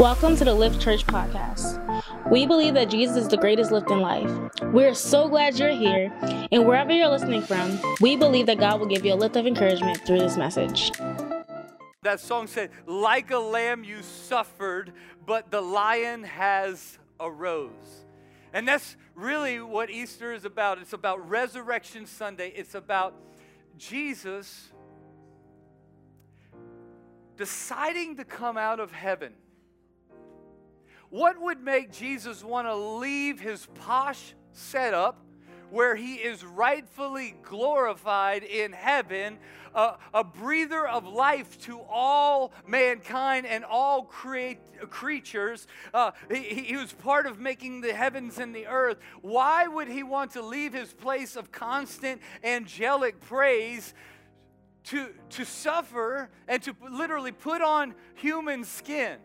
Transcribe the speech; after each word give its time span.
Welcome 0.00 0.34
to 0.36 0.46
the 0.46 0.54
Lift 0.54 0.80
Church 0.80 1.06
podcast. 1.06 1.78
We 2.30 2.46
believe 2.46 2.72
that 2.72 2.88
Jesus 2.88 3.18
is 3.18 3.28
the 3.28 3.36
greatest 3.36 3.70
lift 3.70 3.90
in 3.90 4.00
life. 4.00 4.30
We're 4.72 4.94
so 4.94 5.28
glad 5.28 5.58
you're 5.58 5.72
here, 5.72 6.10
and 6.50 6.66
wherever 6.66 6.90
you're 6.90 7.10
listening 7.10 7.42
from, 7.42 7.78
we 8.00 8.16
believe 8.16 8.46
that 8.46 8.58
God 8.58 8.80
will 8.80 8.86
give 8.86 9.04
you 9.04 9.12
a 9.12 9.14
lift 9.14 9.36
of 9.36 9.46
encouragement 9.46 9.98
through 10.06 10.20
this 10.20 10.38
message. 10.38 10.90
That 12.00 12.18
song 12.18 12.46
said, 12.46 12.70
Like 12.86 13.30
a 13.30 13.36
lamb 13.36 13.84
you 13.84 14.00
suffered, 14.00 14.94
but 15.26 15.50
the 15.50 15.60
lion 15.60 16.24
has 16.24 16.98
arose. 17.20 18.06
And 18.54 18.66
that's 18.66 18.96
really 19.14 19.60
what 19.60 19.90
Easter 19.90 20.32
is 20.32 20.46
about. 20.46 20.78
It's 20.78 20.94
about 20.94 21.28
Resurrection 21.28 22.06
Sunday, 22.06 22.54
it's 22.56 22.74
about 22.74 23.14
Jesus 23.76 24.70
deciding 27.36 28.16
to 28.16 28.24
come 28.24 28.56
out 28.56 28.80
of 28.80 28.92
heaven 28.92 29.34
what 31.10 31.40
would 31.40 31.60
make 31.60 31.92
Jesus 31.92 32.42
want 32.42 32.66
to 32.66 32.74
leave 32.74 33.40
his 33.40 33.66
posh 33.74 34.34
setup 34.52 35.24
where 35.70 35.94
he 35.94 36.16
is 36.16 36.44
rightfully 36.44 37.36
glorified 37.42 38.42
in 38.42 38.72
heaven, 38.72 39.38
uh, 39.74 39.96
a 40.12 40.24
breather 40.24 40.86
of 40.86 41.06
life 41.06 41.58
to 41.60 41.80
all 41.88 42.52
mankind 42.66 43.46
and 43.46 43.64
all 43.64 44.02
create, 44.02 44.58
creatures. 44.90 45.66
Uh, 45.94 46.10
he, 46.30 46.42
he 46.42 46.76
was 46.76 46.92
part 46.92 47.26
of 47.26 47.38
making 47.38 47.80
the 47.80 47.92
heavens 47.92 48.38
and 48.38 48.54
the 48.54 48.66
earth. 48.66 48.98
Why 49.22 49.66
would 49.68 49.88
he 49.88 50.02
want 50.02 50.32
to 50.32 50.42
leave 50.42 50.72
his 50.72 50.92
place 50.92 51.36
of 51.36 51.52
constant 51.52 52.20
angelic 52.42 53.20
praise? 53.20 53.94
To, 54.84 55.10
to 55.30 55.44
suffer 55.44 56.30
and 56.48 56.62
to 56.62 56.74
literally 56.90 57.32
put 57.32 57.60
on 57.60 57.94
human 58.14 58.64
skin 58.64 59.18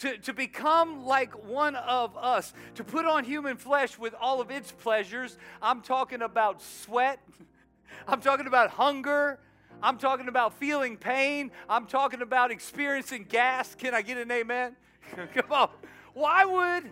to, 0.00 0.18
to 0.18 0.32
become 0.32 1.04
like 1.04 1.46
one 1.46 1.76
of 1.76 2.16
us, 2.16 2.52
to 2.74 2.84
put 2.84 3.04
on 3.06 3.24
human 3.24 3.56
flesh 3.56 3.98
with 3.98 4.14
all 4.20 4.40
of 4.40 4.50
its 4.50 4.72
pleasures. 4.72 5.36
I'm 5.62 5.82
talking 5.82 6.22
about 6.22 6.62
sweat, 6.62 7.20
I'm 8.08 8.20
talking 8.20 8.46
about 8.46 8.70
hunger. 8.70 9.38
I'm 9.82 9.96
talking 9.96 10.28
about 10.28 10.58
feeling 10.58 10.98
pain. 10.98 11.50
I'm 11.66 11.86
talking 11.86 12.20
about 12.20 12.50
experiencing 12.50 13.24
gas. 13.26 13.74
Can 13.74 13.94
I 13.94 14.02
get 14.02 14.18
an 14.18 14.30
amen? 14.30 14.76
Come 15.34 15.50
on. 15.50 15.70
Why 16.12 16.44
would 16.44 16.90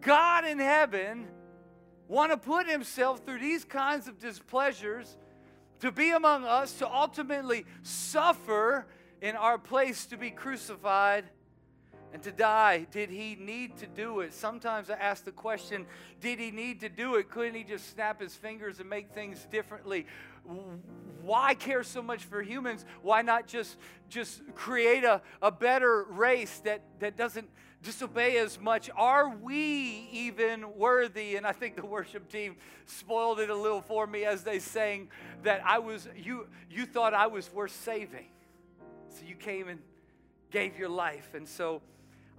God 0.00 0.46
in 0.46 0.58
heaven 0.58 1.28
want 2.08 2.32
to 2.32 2.38
put 2.38 2.66
himself 2.66 3.26
through 3.26 3.40
these 3.40 3.64
kinds 3.64 4.08
of 4.08 4.18
displeasures 4.18 5.18
to 5.80 5.92
be 5.92 6.10
among 6.12 6.44
us, 6.44 6.74
to 6.74 6.88
ultimately 6.88 7.66
suffer 7.82 8.86
in 9.20 9.36
our 9.36 9.58
place 9.58 10.06
to 10.06 10.16
be 10.16 10.30
crucified 10.30 11.24
and 12.12 12.22
to 12.22 12.32
die. 12.32 12.86
Did 12.90 13.10
he 13.10 13.36
need 13.40 13.76
to 13.78 13.86
do 13.86 14.20
it? 14.20 14.34
Sometimes 14.34 14.90
I 14.90 14.94
ask 14.94 15.24
the 15.24 15.32
question 15.32 15.86
did 16.20 16.38
he 16.38 16.50
need 16.50 16.80
to 16.80 16.88
do 16.88 17.16
it? 17.16 17.30
Couldn't 17.30 17.54
he 17.54 17.64
just 17.64 17.90
snap 17.90 18.20
his 18.20 18.34
fingers 18.34 18.80
and 18.80 18.88
make 18.88 19.12
things 19.12 19.46
differently? 19.50 20.06
Why 21.22 21.54
care 21.54 21.82
so 21.82 22.02
much 22.02 22.24
for 22.24 22.42
humans? 22.42 22.84
Why 23.02 23.22
not 23.22 23.46
just, 23.46 23.76
just 24.08 24.42
create 24.54 25.04
a, 25.04 25.22
a 25.40 25.50
better 25.50 26.04
race 26.10 26.60
that, 26.64 26.82
that 27.00 27.16
doesn't 27.16 27.48
disobey 27.82 28.38
as 28.38 28.60
much? 28.60 28.90
Are 28.96 29.28
we 29.28 30.08
even 30.12 30.76
worthy? 30.76 31.36
And 31.36 31.46
I 31.46 31.52
think 31.52 31.76
the 31.76 31.86
worship 31.86 32.28
team 32.28 32.56
spoiled 32.86 33.40
it 33.40 33.50
a 33.50 33.54
little 33.54 33.80
for 33.80 34.06
me 34.06 34.24
as 34.24 34.42
they 34.42 34.58
sang 34.58 35.08
that 35.44 35.62
I 35.64 35.78
was 35.78 36.08
you 36.16 36.46
you 36.70 36.86
thought 36.86 37.14
I 37.14 37.26
was 37.28 37.52
worth 37.52 37.74
saving. 37.74 38.26
So 39.10 39.24
you 39.26 39.34
came 39.34 39.68
and 39.68 39.80
gave 40.50 40.78
your 40.78 40.88
life. 40.88 41.34
And 41.34 41.48
so 41.48 41.82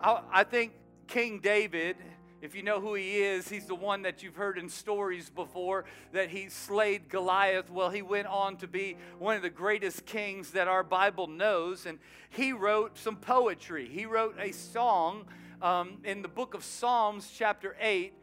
I, 0.03 0.43
think 0.43 0.73
King 1.07 1.39
David, 1.39 1.95
if 2.41 2.55
you 2.55 2.61
know 2.61 2.81
who 2.81 2.93
he 2.95 3.19
is, 3.19 3.47
he's 3.47 3.67
the 3.67 3.75
one 3.75 4.01
that 4.01 4.21
you've 4.21 4.35
heard 4.35 4.57
in 4.57 4.67
stories 4.67 5.29
before 5.29 5.85
that 6.11 6.27
he 6.27 6.49
slayed 6.49 7.07
Goliath. 7.07 7.71
Well, 7.71 7.89
he 7.89 8.01
went 8.01 8.27
on 8.27 8.57
to 8.57 8.67
be 8.67 8.97
one 9.17 9.37
of 9.37 9.41
the 9.41 9.49
greatest 9.49 10.05
kings 10.05 10.51
that 10.51 10.67
our 10.67 10.83
Bible 10.83 11.27
knows, 11.27 11.85
and 11.85 11.99
he 12.29 12.51
wrote 12.51 12.97
some 12.97 13.15
poetry. 13.15 13.87
He 13.87 14.05
wrote 14.05 14.35
a 14.39 14.51
song 14.51 15.23
um, 15.61 15.99
in 16.03 16.21
the 16.21 16.27
book 16.27 16.53
of 16.53 16.65
Psalms, 16.65 17.31
chapter 17.33 17.77
8, 17.79 18.13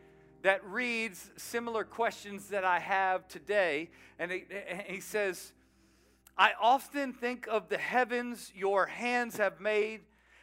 that 0.43 0.63
reads 0.67 1.31
similar 1.39 1.85
questions 1.85 2.49
that 2.49 2.65
I 2.65 2.79
have 2.79 3.27
today. 3.27 3.89
And 4.19 4.31
he 4.87 5.01
says, 5.01 5.55
I 6.37 6.53
often 6.61 7.15
think 7.15 7.47
of 7.51 7.71
the 7.71 7.79
heavens 7.79 8.53
your 8.55 8.85
hands 8.85 9.39
have 9.39 9.63
made 9.63 10.01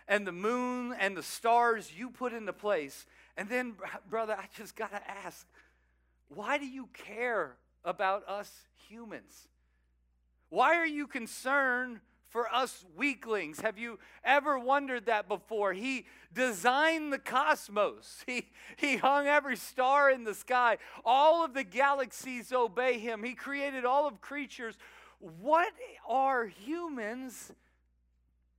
and 0.08 0.26
the 0.26 0.32
moon 0.32 0.96
and 1.00 1.16
the 1.16 1.24
stars 1.24 1.92
you 1.96 2.10
put 2.10 2.34
into 2.34 2.54
place. 2.54 3.06
And 3.36 3.50
then, 3.50 3.76
brother, 4.10 4.36
I 4.38 4.46
just 4.56 4.76
got 4.76 4.92
to 4.92 5.10
ask 5.10 5.46
why 6.30 6.58
do 6.58 6.66
you 6.66 6.90
care 6.94 7.56
about 7.86 8.28
us 8.28 8.52
humans? 8.90 9.48
Why 10.50 10.76
are 10.76 10.86
you 10.86 11.08
concerned 11.08 12.00
for 12.30 12.54
us 12.54 12.84
weaklings? 12.96 13.62
Have 13.62 13.78
you 13.78 14.00
ever 14.24 14.60
wondered 14.60 15.06
that 15.06 15.28
before? 15.28 15.74
He 15.74 16.06
designed 16.34 17.14
the 17.14 17.20
cosmos, 17.20 18.24
he, 18.28 18.48
he 18.76 18.98
hung 18.98 19.28
every 19.28 19.56
star 19.56 20.10
in 20.10 20.24
the 20.24 20.34
sky. 20.34 20.78
All 21.06 21.44
of 21.44 21.54
the 21.54 21.64
galaxies 21.64 22.52
obey 22.52 23.00
him, 23.00 23.24
he 23.24 23.34
created 23.34 23.86
all 23.86 24.08
of 24.08 24.22
creatures. 24.22 24.78
What 25.20 25.74
are 26.08 26.46
humans? 26.46 27.52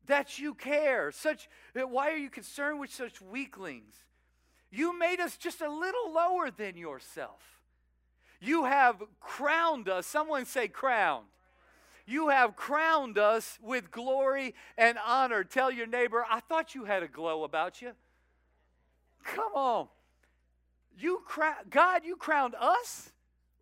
That 0.08 0.38
you 0.38 0.54
care. 0.54 1.10
Such 1.12 1.48
eh, 1.74 1.82
why 1.82 2.10
are 2.10 2.16
you 2.16 2.30
concerned 2.30 2.80
with 2.80 2.92
such 2.92 3.22
weaklings? 3.22 3.94
You 4.70 4.98
made 4.98 5.20
us 5.20 5.36
just 5.36 5.60
a 5.60 5.70
little 5.70 6.12
lower 6.12 6.50
than 6.50 6.76
yourself. 6.76 7.40
You 8.40 8.64
have 8.64 9.02
crowned 9.20 9.88
us. 9.88 10.06
Someone 10.06 10.44
say 10.44 10.68
crowned. 10.68 11.26
You 12.06 12.28
have 12.28 12.56
crowned 12.56 13.18
us 13.18 13.58
with 13.62 13.90
glory 13.90 14.54
and 14.76 14.98
honor. 15.04 15.44
Tell 15.44 15.70
your 15.70 15.86
neighbor, 15.86 16.24
I 16.28 16.40
thought 16.40 16.74
you 16.74 16.84
had 16.84 17.02
a 17.02 17.08
glow 17.08 17.44
about 17.44 17.82
you. 17.82 17.92
Come 19.24 19.52
on. 19.54 19.88
You 20.98 21.22
God, 21.70 22.04
you 22.04 22.16
crowned 22.16 22.54
us 22.58 23.12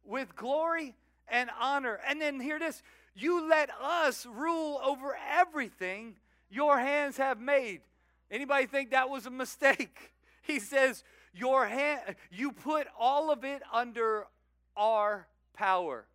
with 0.04 0.36
glory 0.36 0.94
and 1.28 1.50
honor. 1.60 1.98
And 2.06 2.20
then 2.20 2.40
hear 2.40 2.58
this 2.58 2.82
you 3.14 3.48
let 3.48 3.70
us 3.80 4.26
rule 4.26 4.80
over 4.84 5.16
everything 5.30 6.16
your 6.56 6.78
hands 6.78 7.18
have 7.18 7.38
made. 7.38 7.82
Anybody 8.30 8.66
think 8.66 8.90
that 8.90 9.08
was 9.08 9.26
a 9.26 9.30
mistake? 9.30 10.12
He 10.42 10.60
says, 10.60 11.02
your 11.34 11.66
hand, 11.66 12.14
you 12.30 12.52
put 12.52 12.86
all 12.96 13.32
of 13.32 13.42
it 13.42 13.62
under 13.72 14.28
our 14.76 15.26
power. 15.54 16.06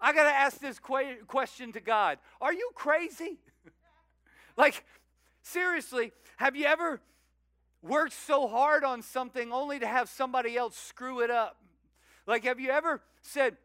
I 0.00 0.14
got 0.14 0.22
to 0.22 0.34
ask 0.34 0.58
this 0.58 0.78
question 0.78 1.72
to 1.72 1.80
God 1.80 2.16
Are 2.40 2.54
you 2.54 2.70
crazy? 2.74 3.40
like, 4.56 4.86
seriously, 5.42 6.12
have 6.38 6.56
you 6.56 6.64
ever 6.64 7.02
worked 7.82 8.14
so 8.14 8.48
hard 8.48 8.84
on 8.84 9.02
something 9.02 9.52
only 9.52 9.78
to 9.80 9.86
have 9.86 10.08
somebody 10.08 10.56
else 10.56 10.78
screw 10.78 11.20
it 11.20 11.30
up? 11.30 11.58
Like, 12.26 12.44
have 12.44 12.58
you 12.58 12.70
ever 12.70 13.02
said, 13.20 13.58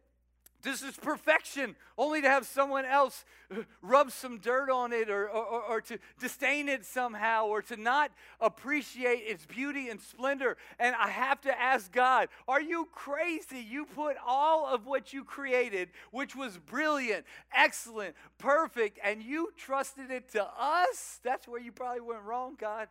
this 0.63 0.81
is 0.81 0.95
perfection, 0.95 1.75
only 1.97 2.21
to 2.21 2.29
have 2.29 2.45
someone 2.45 2.85
else 2.85 3.25
uh, 3.51 3.63
rub 3.81 4.11
some 4.11 4.39
dirt 4.39 4.69
on 4.69 4.93
it 4.93 5.09
or, 5.09 5.29
or, 5.29 5.61
or, 5.61 5.81
to 5.81 5.99
disdain 6.19 6.69
it 6.69 6.85
somehow 6.85 7.47
or 7.47 7.61
to 7.61 7.75
not 7.75 8.11
appreciate 8.39 9.23
its 9.27 9.45
beauty 9.45 9.89
and 9.89 10.01
splendor. 10.01 10.55
And 10.79 10.95
I 10.95 11.09
have 11.09 11.41
to 11.41 11.61
ask 11.61 11.91
God, 11.91 12.29
are 12.47 12.61
you 12.61 12.87
crazy? 12.93 13.59
You 13.59 13.85
put 13.85 14.15
all 14.25 14.65
of 14.65 14.85
what 14.85 15.11
you 15.11 15.25
created, 15.25 15.89
which 16.11 16.33
was 16.33 16.57
brilliant, 16.57 17.25
excellent, 17.53 18.15
perfect, 18.37 18.99
and 19.03 19.21
you 19.21 19.49
trusted 19.57 20.11
it 20.11 20.31
to 20.31 20.43
us? 20.57 21.19
That's 21.23 21.45
where 21.45 21.59
you 21.59 21.73
probably 21.73 22.01
went 22.01 22.23
wrong, 22.23 22.55
God. 22.57 22.87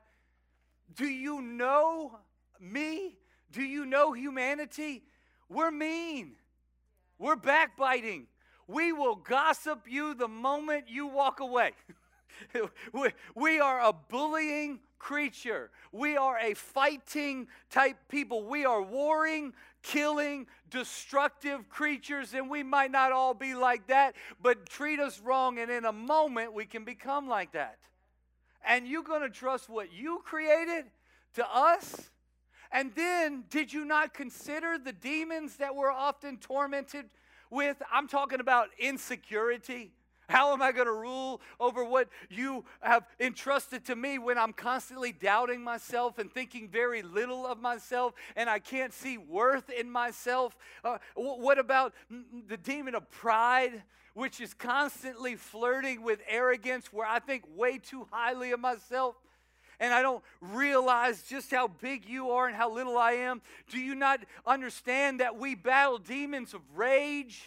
Do 0.94 1.06
you 1.06 1.40
know 1.40 2.18
me? 2.60 3.16
Do 3.50 3.62
you 3.62 3.86
know 3.86 4.12
humanity? 4.12 5.04
We're 5.48 5.70
mean. 5.70 6.36
We're 7.22 7.36
backbiting. 7.36 8.26
We 8.66 8.92
will 8.92 9.14
gossip 9.14 9.86
you 9.88 10.12
the 10.12 10.26
moment 10.26 10.86
you 10.88 11.06
walk 11.06 11.38
away. 11.38 11.70
we 13.36 13.60
are 13.60 13.80
a 13.80 13.92
bullying 13.92 14.80
creature. 14.98 15.70
We 15.92 16.16
are 16.16 16.36
a 16.36 16.54
fighting 16.54 17.46
type 17.70 17.96
people. 18.08 18.42
We 18.42 18.64
are 18.64 18.82
warring, 18.82 19.52
killing, 19.84 20.48
destructive 20.68 21.68
creatures, 21.68 22.34
and 22.34 22.50
we 22.50 22.64
might 22.64 22.90
not 22.90 23.12
all 23.12 23.34
be 23.34 23.54
like 23.54 23.86
that, 23.86 24.16
but 24.42 24.66
treat 24.66 24.98
us 24.98 25.20
wrong, 25.20 25.60
and 25.60 25.70
in 25.70 25.84
a 25.84 25.92
moment 25.92 26.54
we 26.54 26.64
can 26.64 26.84
become 26.84 27.28
like 27.28 27.52
that. 27.52 27.78
And 28.66 28.88
you're 28.88 29.04
going 29.04 29.22
to 29.22 29.30
trust 29.30 29.68
what 29.68 29.92
you 29.92 30.22
created 30.24 30.86
to 31.34 31.46
us? 31.48 32.10
And 32.72 32.94
then, 32.94 33.44
did 33.50 33.72
you 33.72 33.84
not 33.84 34.14
consider 34.14 34.78
the 34.78 34.92
demons 34.92 35.56
that 35.56 35.76
we're 35.76 35.92
often 35.92 36.38
tormented 36.38 37.04
with? 37.50 37.76
I'm 37.92 38.08
talking 38.08 38.40
about 38.40 38.70
insecurity. 38.78 39.92
How 40.28 40.54
am 40.54 40.62
I 40.62 40.72
going 40.72 40.86
to 40.86 40.92
rule 40.92 41.42
over 41.60 41.84
what 41.84 42.08
you 42.30 42.64
have 42.80 43.04
entrusted 43.20 43.84
to 43.86 43.96
me 43.96 44.18
when 44.18 44.38
I'm 44.38 44.54
constantly 44.54 45.12
doubting 45.12 45.62
myself 45.62 46.18
and 46.18 46.32
thinking 46.32 46.68
very 46.68 47.02
little 47.02 47.46
of 47.46 47.60
myself 47.60 48.14
and 48.34 48.48
I 48.48 48.58
can't 48.58 48.94
see 48.94 49.18
worth 49.18 49.68
in 49.68 49.90
myself? 49.90 50.56
Uh, 50.82 50.96
what 51.14 51.58
about 51.58 51.92
the 52.48 52.56
demon 52.56 52.94
of 52.94 53.10
pride? 53.10 53.82
Which 54.14 54.40
is 54.40 54.54
constantly 54.54 55.36
flirting 55.36 56.02
with 56.02 56.20
arrogance, 56.28 56.92
where 56.92 57.06
I 57.06 57.18
think 57.18 57.44
way 57.54 57.78
too 57.78 58.06
highly 58.10 58.52
of 58.52 58.60
myself 58.60 59.16
and 59.82 59.92
I 59.92 60.00
don't 60.00 60.22
realize 60.40 61.24
just 61.24 61.50
how 61.50 61.66
big 61.66 62.08
you 62.08 62.30
are 62.30 62.46
and 62.46 62.54
how 62.54 62.72
little 62.72 62.96
I 62.96 63.12
am? 63.14 63.42
Do 63.68 63.80
you 63.80 63.96
not 63.96 64.20
understand 64.46 65.18
that 65.18 65.36
we 65.36 65.56
battle 65.56 65.98
demons 65.98 66.54
of 66.54 66.60
rage 66.76 67.42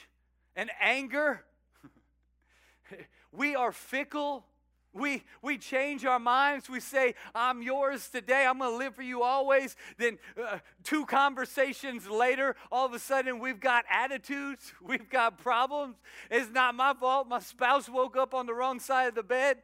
and 0.53 0.69
anger? 0.81 1.45
we 3.31 3.55
are 3.55 3.71
fickle. 3.71 4.45
We, 4.91 5.23
we 5.41 5.57
change 5.57 6.03
our 6.03 6.19
minds. 6.19 6.69
We 6.69 6.81
say, 6.81 7.15
I'm 7.33 7.61
yours 7.61 8.09
today. 8.09 8.45
I'm 8.45 8.59
going 8.59 8.71
to 8.71 8.77
live 8.77 8.95
for 8.95 9.01
you 9.01 9.23
always. 9.23 9.77
Then, 9.97 10.17
uh, 10.37 10.59
two 10.83 11.05
conversations 11.05 12.09
later, 12.09 12.57
all 12.69 12.85
of 12.85 12.93
a 12.93 12.99
sudden, 12.99 13.39
we've 13.39 13.61
got 13.61 13.85
attitudes. 13.89 14.73
We've 14.81 15.09
got 15.09 15.37
problems. 15.37 15.95
It's 16.29 16.51
not 16.51 16.75
my 16.75 16.93
fault. 16.93 17.29
My 17.29 17.39
spouse 17.39 17.87
woke 17.87 18.17
up 18.17 18.33
on 18.33 18.45
the 18.45 18.53
wrong 18.53 18.81
side 18.81 19.07
of 19.07 19.15
the 19.15 19.23
bed. 19.23 19.59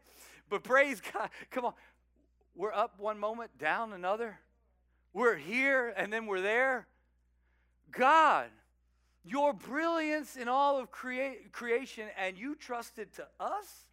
But 0.50 0.64
praise 0.64 1.02
God. 1.14 1.30
Come 1.50 1.66
on. 1.66 1.74
We're 2.56 2.74
up 2.74 3.00
one 3.00 3.18
moment, 3.18 3.58
down 3.58 3.94
another. 3.94 4.40
We're 5.14 5.36
here 5.36 5.94
and 5.96 6.12
then 6.12 6.26
we're 6.26 6.42
there. 6.42 6.88
God, 7.92 8.48
your 9.24 9.54
brilliance 9.54 10.36
in 10.36 10.48
all 10.48 10.80
of 10.80 10.92
crea- 10.92 11.38
creation, 11.52 12.08
and 12.18 12.38
you 12.38 12.56
trusted 12.56 13.14
to 13.14 13.28
us? 13.40 13.86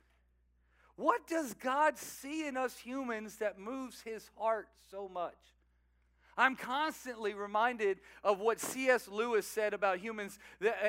What 0.96 1.26
does 1.26 1.54
God 1.54 1.98
see 1.98 2.46
in 2.46 2.56
us 2.56 2.76
humans 2.76 3.36
that 3.36 3.58
moves 3.58 4.00
his 4.00 4.28
heart 4.36 4.68
so 4.90 5.08
much? 5.08 5.36
I'm 6.38 6.54
constantly 6.54 7.34
reminded 7.34 7.98
of 8.22 8.38
what 8.38 8.60
C.S. 8.60 9.08
Lewis 9.08 9.44
said 9.44 9.74
about 9.74 9.98
humans 9.98 10.38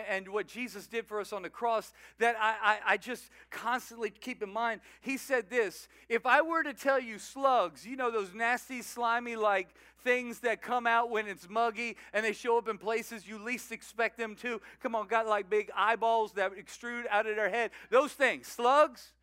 and 0.07 0.29
what 0.29 0.47
Jesus 0.47 0.85
did 0.85 1.07
for 1.07 1.19
us 1.19 1.33
on 1.33 1.41
the 1.41 1.49
cross 1.49 1.91
that 2.19 2.35
I, 2.39 2.55
I, 2.61 2.93
I, 2.93 2.97
just 2.97 3.31
constantly 3.49 4.11
keep 4.11 4.43
in 4.43 4.53
mind. 4.53 4.81
He 5.01 5.17
said 5.17 5.49
this 5.49 5.87
If 6.07 6.27
I 6.27 6.41
were 6.41 6.61
to 6.61 6.73
tell 6.73 6.99
you 6.99 7.17
slugs, 7.17 7.85
you 7.85 7.95
know, 7.95 8.11
those 8.11 8.31
nasty, 8.31 8.83
slimy, 8.83 9.35
like 9.35 9.69
things 10.03 10.41
that 10.41 10.61
come 10.61 10.85
out 10.85 11.09
when 11.09 11.27
it's 11.27 11.49
muggy 11.49 11.97
and 12.13 12.23
they 12.23 12.33
show 12.33 12.59
up 12.59 12.69
in 12.69 12.77
places 12.77 13.27
you 13.27 13.43
least 13.43 13.71
expect 13.71 14.17
them 14.17 14.35
to. 14.35 14.61
Come 14.81 14.93
on, 14.93 15.07
got 15.07 15.27
like 15.27 15.49
big 15.49 15.71
eyeballs 15.75 16.33
that 16.33 16.53
extrude 16.55 17.03
out 17.09 17.25
of 17.25 17.35
their 17.35 17.49
head. 17.49 17.71
Those 17.89 18.13
things, 18.13 18.47
slugs. 18.47 19.13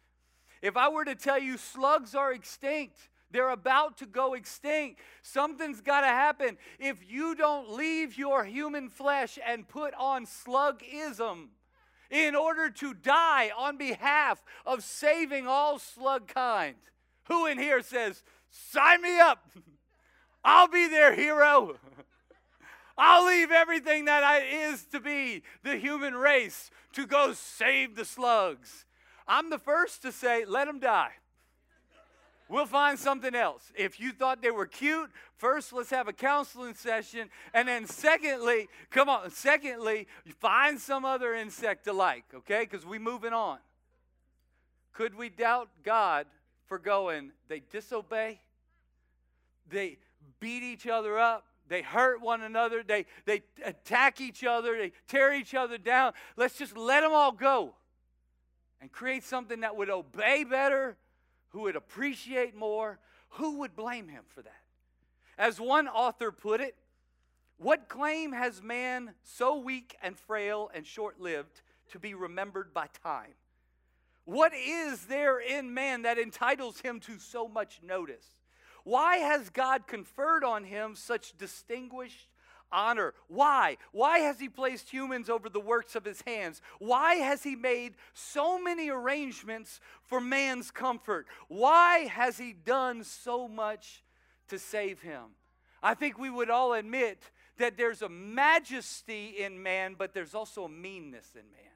If 0.60 0.76
I 0.76 0.88
were 0.88 1.04
to 1.04 1.14
tell 1.14 1.38
you 1.38 1.56
slugs 1.56 2.14
are 2.16 2.32
extinct, 2.32 2.96
they're 3.30 3.50
about 3.50 3.98
to 3.98 4.06
go 4.06 4.34
extinct. 4.34 5.00
Something's 5.22 5.80
got 5.80 6.02
to 6.02 6.06
happen. 6.06 6.56
If 6.78 7.10
you 7.10 7.34
don't 7.34 7.70
leave 7.72 8.16
your 8.16 8.44
human 8.44 8.88
flesh 8.88 9.38
and 9.44 9.68
put 9.68 9.94
on 9.94 10.26
slugism 10.26 11.48
in 12.10 12.36
order 12.36 12.70
to 12.70 12.94
die 12.94 13.50
on 13.56 13.76
behalf 13.76 14.44
of 14.64 14.84
saving 14.84 15.46
all 15.46 15.78
slug 15.78 16.28
kind, 16.28 16.76
who 17.24 17.46
in 17.46 17.58
here 17.58 17.82
says, 17.82 18.22
Sign 18.50 19.02
me 19.02 19.18
up? 19.18 19.50
I'll 20.44 20.68
be 20.68 20.86
their 20.86 21.14
hero. 21.14 21.76
I'll 22.98 23.26
leave 23.26 23.50
everything 23.50 24.06
that 24.06 24.22
I 24.22 24.38
is 24.40 24.84
to 24.86 25.00
be 25.00 25.42
the 25.62 25.76
human 25.76 26.14
race 26.14 26.70
to 26.94 27.06
go 27.06 27.34
save 27.34 27.96
the 27.96 28.04
slugs. 28.04 28.86
I'm 29.28 29.50
the 29.50 29.58
first 29.58 30.02
to 30.02 30.12
say, 30.12 30.44
let 30.46 30.66
them 30.66 30.78
die. 30.78 31.10
We'll 32.48 32.66
find 32.66 32.98
something 32.98 33.34
else. 33.34 33.72
If 33.74 33.98
you 33.98 34.12
thought 34.12 34.40
they 34.40 34.52
were 34.52 34.66
cute, 34.66 35.10
first 35.36 35.72
let's 35.72 35.90
have 35.90 36.06
a 36.06 36.12
counseling 36.12 36.74
session. 36.74 37.28
And 37.52 37.66
then, 37.66 37.86
secondly, 37.86 38.68
come 38.90 39.08
on, 39.08 39.30
secondly, 39.30 40.06
find 40.38 40.80
some 40.80 41.04
other 41.04 41.34
insect 41.34 41.84
to 41.84 41.92
like, 41.92 42.24
okay? 42.34 42.60
Because 42.60 42.86
we're 42.86 43.00
moving 43.00 43.32
on. 43.32 43.58
Could 44.92 45.16
we 45.16 45.28
doubt 45.28 45.68
God 45.82 46.26
for 46.66 46.78
going, 46.78 47.32
they 47.48 47.60
disobey, 47.60 48.40
they 49.68 49.98
beat 50.38 50.62
each 50.62 50.86
other 50.86 51.18
up, 51.18 51.44
they 51.68 51.82
hurt 51.82 52.20
one 52.20 52.42
another, 52.42 52.82
they, 52.82 53.06
they 53.24 53.42
attack 53.64 54.20
each 54.20 54.44
other, 54.44 54.78
they 54.78 54.92
tear 55.08 55.34
each 55.34 55.54
other 55.54 55.78
down. 55.78 56.12
Let's 56.36 56.56
just 56.56 56.76
let 56.76 57.00
them 57.00 57.12
all 57.12 57.32
go 57.32 57.74
and 58.80 58.90
create 58.90 59.24
something 59.24 59.60
that 59.60 59.76
would 59.76 59.90
obey 59.90 60.44
better 60.44 60.96
who 61.56 61.62
would 61.62 61.74
appreciate 61.74 62.54
more, 62.54 62.98
who 63.30 63.60
would 63.60 63.74
blame 63.74 64.08
him 64.08 64.24
for 64.28 64.42
that? 64.42 64.60
As 65.38 65.58
one 65.58 65.88
author 65.88 66.30
put 66.30 66.60
it, 66.60 66.74
what 67.56 67.88
claim 67.88 68.32
has 68.32 68.62
man 68.62 69.14
so 69.22 69.56
weak 69.56 69.96
and 70.02 70.18
frail 70.18 70.70
and 70.74 70.86
short 70.86 71.18
lived 71.18 71.62
to 71.92 71.98
be 71.98 72.12
remembered 72.12 72.74
by 72.74 72.88
time? 73.02 73.32
What 74.26 74.52
is 74.52 75.06
there 75.06 75.38
in 75.38 75.72
man 75.72 76.02
that 76.02 76.18
entitles 76.18 76.80
him 76.80 77.00
to 77.00 77.18
so 77.18 77.48
much 77.48 77.80
notice? 77.82 78.26
Why 78.84 79.16
has 79.16 79.48
God 79.48 79.86
conferred 79.86 80.44
on 80.44 80.62
him 80.62 80.94
such 80.94 81.38
distinguished 81.38 82.28
honor. 82.76 83.14
Why? 83.26 83.78
Why 83.90 84.18
has 84.20 84.38
he 84.38 84.48
placed 84.48 84.90
humans 84.90 85.28
over 85.28 85.48
the 85.48 85.58
works 85.58 85.96
of 85.96 86.04
his 86.04 86.22
hands? 86.22 86.60
Why 86.78 87.14
has 87.14 87.42
he 87.42 87.56
made 87.56 87.94
so 88.12 88.62
many 88.62 88.90
arrangements 88.90 89.80
for 90.02 90.20
man's 90.20 90.70
comfort? 90.70 91.26
Why 91.48 92.00
has 92.00 92.38
he 92.38 92.52
done 92.52 93.02
so 93.02 93.48
much 93.48 94.04
to 94.48 94.58
save 94.58 95.00
him? 95.00 95.22
I 95.82 95.94
think 95.94 96.18
we 96.18 96.30
would 96.30 96.50
all 96.50 96.74
admit 96.74 97.30
that 97.58 97.76
there's 97.76 98.02
a 98.02 98.08
majesty 98.08 99.34
in 99.38 99.62
man, 99.62 99.94
but 99.98 100.12
there's 100.12 100.34
also 100.34 100.64
a 100.64 100.68
meanness 100.68 101.30
in 101.34 101.50
man. 101.50 101.75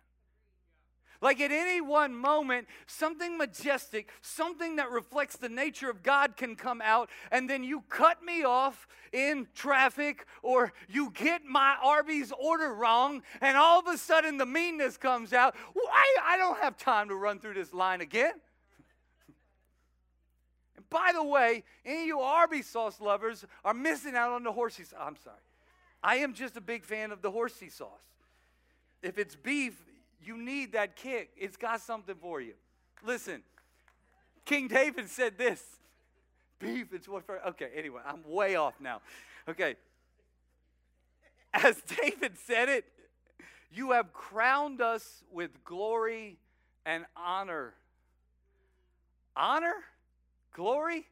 Like 1.22 1.40
at 1.40 1.50
any 1.50 1.82
one 1.82 2.14
moment, 2.14 2.66
something 2.86 3.36
majestic, 3.36 4.08
something 4.22 4.76
that 4.76 4.90
reflects 4.90 5.36
the 5.36 5.50
nature 5.50 5.90
of 5.90 6.02
God 6.02 6.36
can 6.36 6.56
come 6.56 6.80
out, 6.82 7.10
and 7.30 7.48
then 7.48 7.62
you 7.62 7.82
cut 7.90 8.24
me 8.24 8.42
off 8.42 8.88
in 9.12 9.46
traffic, 9.54 10.24
or 10.42 10.72
you 10.88 11.10
get 11.10 11.44
my 11.44 11.76
Arby's 11.82 12.32
order 12.32 12.72
wrong, 12.72 13.22
and 13.42 13.58
all 13.58 13.80
of 13.80 13.86
a 13.86 13.98
sudden 13.98 14.38
the 14.38 14.46
meanness 14.46 14.96
comes 14.96 15.34
out. 15.34 15.54
Why? 15.74 16.16
I 16.24 16.38
don't 16.38 16.58
have 16.58 16.78
time 16.78 17.08
to 17.08 17.14
run 17.14 17.38
through 17.38 17.54
this 17.54 17.74
line 17.74 18.00
again. 18.00 18.32
and 20.76 20.88
by 20.88 21.10
the 21.12 21.24
way, 21.24 21.64
any 21.84 22.02
of 22.02 22.06
you 22.06 22.20
Arby's 22.20 22.66
sauce 22.66 22.98
lovers 22.98 23.44
are 23.62 23.74
missing 23.74 24.16
out 24.16 24.32
on 24.32 24.42
the 24.42 24.52
horsey 24.52 24.84
sauce. 24.84 25.00
I'm 25.02 25.16
sorry. 25.16 25.36
I 26.02 26.16
am 26.16 26.32
just 26.32 26.56
a 26.56 26.62
big 26.62 26.84
fan 26.84 27.12
of 27.12 27.20
the 27.20 27.30
horsey 27.30 27.68
sauce. 27.68 27.88
If 29.02 29.18
it's 29.18 29.36
beef, 29.36 29.74
you 30.22 30.36
need 30.36 30.72
that 30.72 30.96
kick. 30.96 31.30
It's 31.36 31.56
got 31.56 31.80
something 31.80 32.16
for 32.20 32.40
you. 32.40 32.54
Listen, 33.04 33.42
King 34.44 34.68
David 34.68 35.08
said 35.08 35.38
this 35.38 35.62
beef, 36.60 36.92
it's 36.92 37.08
what 37.08 37.24
for. 37.24 37.44
Okay, 37.48 37.68
anyway, 37.74 38.02
I'm 38.06 38.22
way 38.24 38.54
off 38.54 38.74
now. 38.80 39.00
Okay. 39.48 39.74
As 41.52 41.76
David 41.82 42.38
said 42.46 42.68
it, 42.68 42.84
you 43.72 43.92
have 43.92 44.12
crowned 44.12 44.80
us 44.80 45.24
with 45.32 45.64
glory 45.64 46.36
and 46.86 47.04
honor. 47.16 47.74
Honor? 49.36 49.74
Glory? 50.52 51.06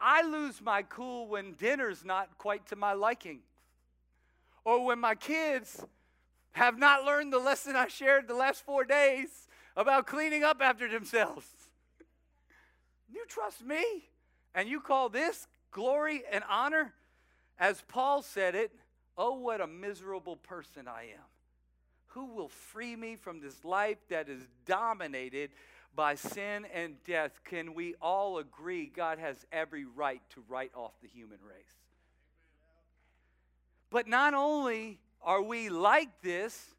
I 0.00 0.22
lose 0.22 0.60
my 0.60 0.82
cool 0.82 1.28
when 1.28 1.52
dinner's 1.52 2.04
not 2.04 2.38
quite 2.38 2.66
to 2.68 2.76
my 2.76 2.92
liking. 2.92 3.40
Or 4.64 4.84
when 4.84 4.98
my 4.98 5.14
kids 5.14 5.84
have 6.52 6.78
not 6.78 7.04
learned 7.04 7.32
the 7.32 7.38
lesson 7.38 7.76
I 7.76 7.88
shared 7.88 8.28
the 8.28 8.34
last 8.34 8.64
four 8.64 8.84
days 8.84 9.48
about 9.76 10.06
cleaning 10.06 10.44
up 10.44 10.60
after 10.60 10.88
themselves. 10.88 11.46
You 13.14 13.26
trust 13.28 13.62
me? 13.62 13.84
And 14.54 14.70
you 14.70 14.80
call 14.80 15.10
this 15.10 15.46
glory 15.70 16.22
and 16.32 16.42
honor? 16.48 16.94
As 17.58 17.82
Paul 17.86 18.22
said 18.22 18.54
it, 18.54 18.72
oh, 19.18 19.34
what 19.34 19.60
a 19.60 19.66
miserable 19.66 20.36
person 20.36 20.88
I 20.88 21.02
am. 21.02 21.28
Who 22.08 22.24
will 22.26 22.48
free 22.48 22.96
me 22.96 23.16
from 23.16 23.40
this 23.40 23.64
life 23.64 23.98
that 24.08 24.30
is 24.30 24.40
dominated 24.66 25.50
by 25.94 26.14
sin 26.14 26.66
and 26.74 27.02
death? 27.04 27.32
Can 27.44 27.74
we 27.74 27.94
all 28.00 28.38
agree 28.38 28.86
God 28.86 29.18
has 29.18 29.36
every 29.52 29.84
right 29.84 30.22
to 30.30 30.42
write 30.48 30.72
off 30.74 30.92
the 31.02 31.08
human 31.08 31.38
race? 31.46 31.76
But 33.90 34.08
not 34.08 34.32
only 34.32 34.98
are 35.24 35.42
we 35.42 35.68
like 35.68 36.22
this, 36.22 36.74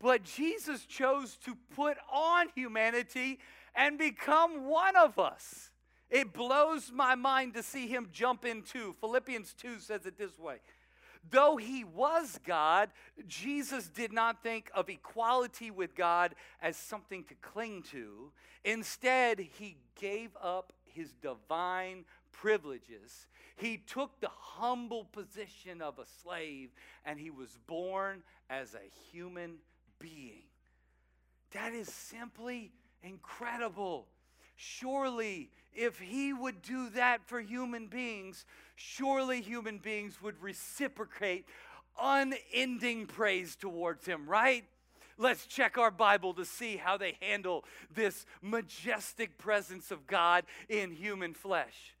but 0.00 0.22
Jesus 0.22 0.84
chose 0.84 1.36
to 1.44 1.56
put 1.74 1.96
on 2.12 2.48
humanity 2.54 3.38
and 3.74 3.98
become 3.98 4.66
one 4.66 4.96
of 4.96 5.18
us. 5.18 5.70
It 6.10 6.32
blows 6.32 6.90
my 6.92 7.14
mind 7.14 7.54
to 7.54 7.62
see 7.62 7.86
him 7.86 8.08
jump 8.12 8.44
into. 8.44 8.94
Philippians 9.00 9.54
2 9.54 9.80
says 9.80 10.06
it 10.06 10.16
this 10.18 10.38
way 10.38 10.58
though 11.30 11.56
he 11.56 11.84
was 11.84 12.38
God, 12.46 12.90
Jesus 13.26 13.88
did 13.88 14.12
not 14.12 14.42
think 14.42 14.70
of 14.74 14.88
equality 14.88 15.70
with 15.70 15.94
God 15.94 16.34
as 16.62 16.76
something 16.76 17.24
to 17.24 17.34
cling 17.34 17.82
to. 17.90 18.32
Instead, 18.64 19.38
he 19.38 19.76
gave 20.00 20.30
up 20.42 20.72
his 20.84 21.12
divine 21.22 22.04
privileges. 22.40 23.26
He 23.56 23.78
took 23.78 24.20
the 24.20 24.30
humble 24.30 25.04
position 25.04 25.82
of 25.82 25.98
a 25.98 26.06
slave 26.22 26.70
and 27.04 27.18
he 27.18 27.30
was 27.30 27.58
born 27.66 28.22
as 28.48 28.74
a 28.74 29.12
human 29.12 29.56
being. 29.98 30.44
That 31.52 31.72
is 31.72 31.88
simply 31.88 32.72
incredible. 33.02 34.06
Surely, 34.56 35.50
if 35.74 35.98
he 35.98 36.32
would 36.32 36.62
do 36.62 36.90
that 36.90 37.20
for 37.26 37.40
human 37.40 37.86
beings, 37.86 38.44
surely 38.76 39.40
human 39.40 39.78
beings 39.78 40.20
would 40.22 40.40
reciprocate 40.42 41.46
unending 42.00 43.06
praise 43.06 43.56
towards 43.56 44.06
him, 44.06 44.28
right? 44.28 44.64
Let's 45.16 45.46
check 45.46 45.78
our 45.78 45.90
Bible 45.90 46.34
to 46.34 46.44
see 46.44 46.76
how 46.76 46.96
they 46.96 47.16
handle 47.20 47.64
this 47.92 48.24
majestic 48.40 49.36
presence 49.36 49.90
of 49.90 50.06
God 50.06 50.44
in 50.68 50.92
human 50.92 51.34
flesh. 51.34 51.96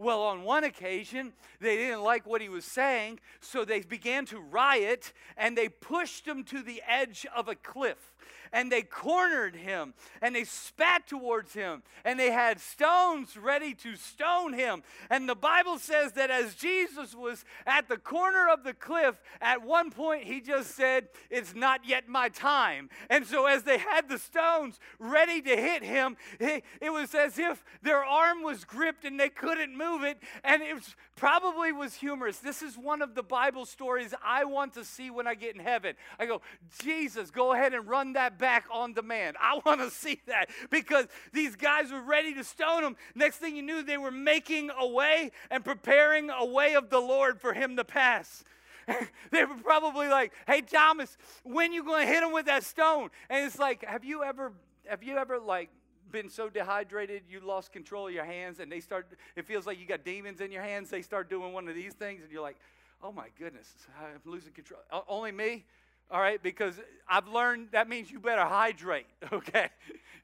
Well, 0.00 0.22
on 0.22 0.44
one 0.44 0.64
occasion, 0.64 1.34
they 1.60 1.76
didn't 1.76 2.00
like 2.00 2.26
what 2.26 2.40
he 2.40 2.48
was 2.48 2.64
saying, 2.64 3.20
so 3.42 3.66
they 3.66 3.80
began 3.80 4.24
to 4.26 4.40
riot 4.40 5.12
and 5.36 5.58
they 5.58 5.68
pushed 5.68 6.26
him 6.26 6.42
to 6.44 6.62
the 6.62 6.80
edge 6.88 7.26
of 7.36 7.48
a 7.48 7.54
cliff 7.54 8.14
and 8.52 8.70
they 8.70 8.82
cornered 8.82 9.56
him 9.56 9.94
and 10.20 10.34
they 10.34 10.44
spat 10.44 11.06
towards 11.06 11.52
him 11.52 11.82
and 12.04 12.18
they 12.18 12.30
had 12.30 12.60
stones 12.60 13.36
ready 13.36 13.74
to 13.74 13.96
stone 13.96 14.52
him. 14.52 14.82
And 15.08 15.28
the 15.28 15.34
Bible 15.34 15.78
says 15.78 16.12
that 16.12 16.30
as 16.30 16.54
Jesus 16.54 17.14
was 17.14 17.44
at 17.66 17.88
the 17.88 17.96
corner 17.96 18.48
of 18.48 18.64
the 18.64 18.74
cliff, 18.74 19.20
at 19.40 19.62
one 19.62 19.90
point 19.90 20.24
he 20.24 20.40
just 20.40 20.74
said, 20.74 21.08
It's 21.30 21.54
not 21.54 21.86
yet 21.86 22.08
my 22.08 22.28
time. 22.28 22.90
And 23.08 23.26
so 23.26 23.46
as 23.46 23.62
they 23.62 23.78
had 23.78 24.08
the 24.08 24.18
stones 24.18 24.78
ready 24.98 25.40
to 25.42 25.56
hit 25.56 25.82
him, 25.82 26.16
it, 26.38 26.64
was 26.82 27.14
as 27.14 27.38
if 27.38 27.64
their 27.82 28.04
arm 28.04 28.42
was 28.42 28.64
gripped 28.64 29.04
and 29.04 29.18
they 29.18 29.28
couldn't 29.28 29.76
move 29.76 30.02
it. 30.02 30.18
And 30.44 30.62
it 30.62 30.74
was, 30.74 30.94
probably 31.20 31.70
was 31.70 31.94
humorous. 31.94 32.38
This 32.38 32.62
is 32.62 32.78
one 32.78 33.02
of 33.02 33.14
the 33.14 33.22
Bible 33.22 33.66
stories 33.66 34.14
I 34.24 34.44
want 34.44 34.72
to 34.74 34.84
see 34.84 35.10
when 35.10 35.26
I 35.26 35.34
get 35.34 35.54
in 35.54 35.60
heaven. 35.60 35.94
I 36.18 36.24
go, 36.24 36.40
Jesus, 36.82 37.30
go 37.30 37.52
ahead 37.52 37.74
and 37.74 37.86
run 37.86 38.14
that 38.14 38.19
back 38.28 38.66
on 38.70 38.92
demand. 38.92 39.36
I 39.40 39.60
want 39.66 39.80
to 39.80 39.90
see 39.90 40.20
that 40.26 40.50
because 40.70 41.06
these 41.32 41.56
guys 41.56 41.90
were 41.90 42.02
ready 42.02 42.34
to 42.34 42.44
stone 42.44 42.84
him. 42.84 42.96
Next 43.14 43.38
thing 43.38 43.56
you 43.56 43.62
knew, 43.62 43.82
they 43.82 43.98
were 43.98 44.10
making 44.10 44.70
a 44.78 44.86
way 44.86 45.32
and 45.50 45.64
preparing 45.64 46.30
a 46.30 46.44
way 46.44 46.74
of 46.74 46.90
the 46.90 47.00
Lord 47.00 47.40
for 47.40 47.52
him 47.52 47.76
to 47.76 47.84
pass. 47.84 48.44
they 49.30 49.44
were 49.44 49.56
probably 49.56 50.08
like, 50.08 50.32
"Hey 50.46 50.62
Thomas, 50.62 51.16
when 51.44 51.72
you 51.72 51.84
going 51.84 52.06
to 52.06 52.12
hit 52.12 52.22
him 52.22 52.32
with 52.32 52.46
that 52.46 52.64
stone?" 52.64 53.10
And 53.28 53.46
it's 53.46 53.58
like, 53.58 53.84
"Have 53.84 54.04
you 54.04 54.24
ever 54.24 54.52
have 54.88 55.02
you 55.02 55.16
ever 55.16 55.38
like 55.38 55.70
been 56.10 56.28
so 56.28 56.48
dehydrated 56.48 57.22
you 57.28 57.40
lost 57.40 57.72
control 57.72 58.08
of 58.08 58.14
your 58.14 58.24
hands 58.24 58.58
and 58.58 58.70
they 58.70 58.80
start 58.80 59.06
it 59.36 59.46
feels 59.46 59.66
like 59.66 59.78
you 59.78 59.86
got 59.86 60.04
demons 60.04 60.40
in 60.40 60.50
your 60.50 60.62
hands 60.62 60.90
they 60.90 61.02
start 61.02 61.30
doing 61.30 61.52
one 61.52 61.68
of 61.68 61.74
these 61.74 61.94
things 61.94 62.22
and 62.22 62.32
you're 62.32 62.42
like 62.42 62.56
oh 63.02 63.12
my 63.12 63.28
goodness 63.38 63.72
i'm 64.00 64.20
losing 64.24 64.52
control 64.52 64.80
only 65.08 65.30
me 65.30 65.64
all 66.10 66.20
right, 66.20 66.42
because 66.42 66.74
I've 67.08 67.28
learned 67.28 67.68
that 67.72 67.88
means 67.88 68.10
you 68.10 68.18
better 68.18 68.44
hydrate, 68.44 69.06
okay? 69.32 69.68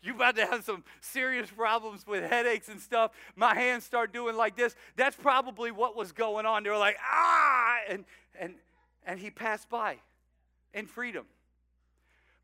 You 0.02 0.14
about 0.14 0.37
to 0.37 0.47
have 0.47 0.64
some 0.64 0.85
serious 1.00 1.50
problems 1.50 2.07
with 2.07 2.28
headaches 2.28 2.69
and 2.69 2.81
stuff. 2.81 3.12
My 3.35 3.55
hands 3.55 3.85
start 3.85 4.12
doing 4.12 4.37
like 4.37 4.57
this. 4.57 4.75
That's 4.97 5.16
probably 5.16 5.71
what 5.71 5.97
was 5.97 6.12
going 6.12 6.47
on. 6.47 6.62
They 6.62 6.71
were 6.71 6.78
like, 6.78 6.97
ah, 7.02 7.78
and 7.88 8.05
and 8.38 8.55
and 9.05 9.19
he 9.19 9.31
passed 9.31 9.69
by 9.69 9.97
in 10.75 10.87
freedom. 10.87 11.25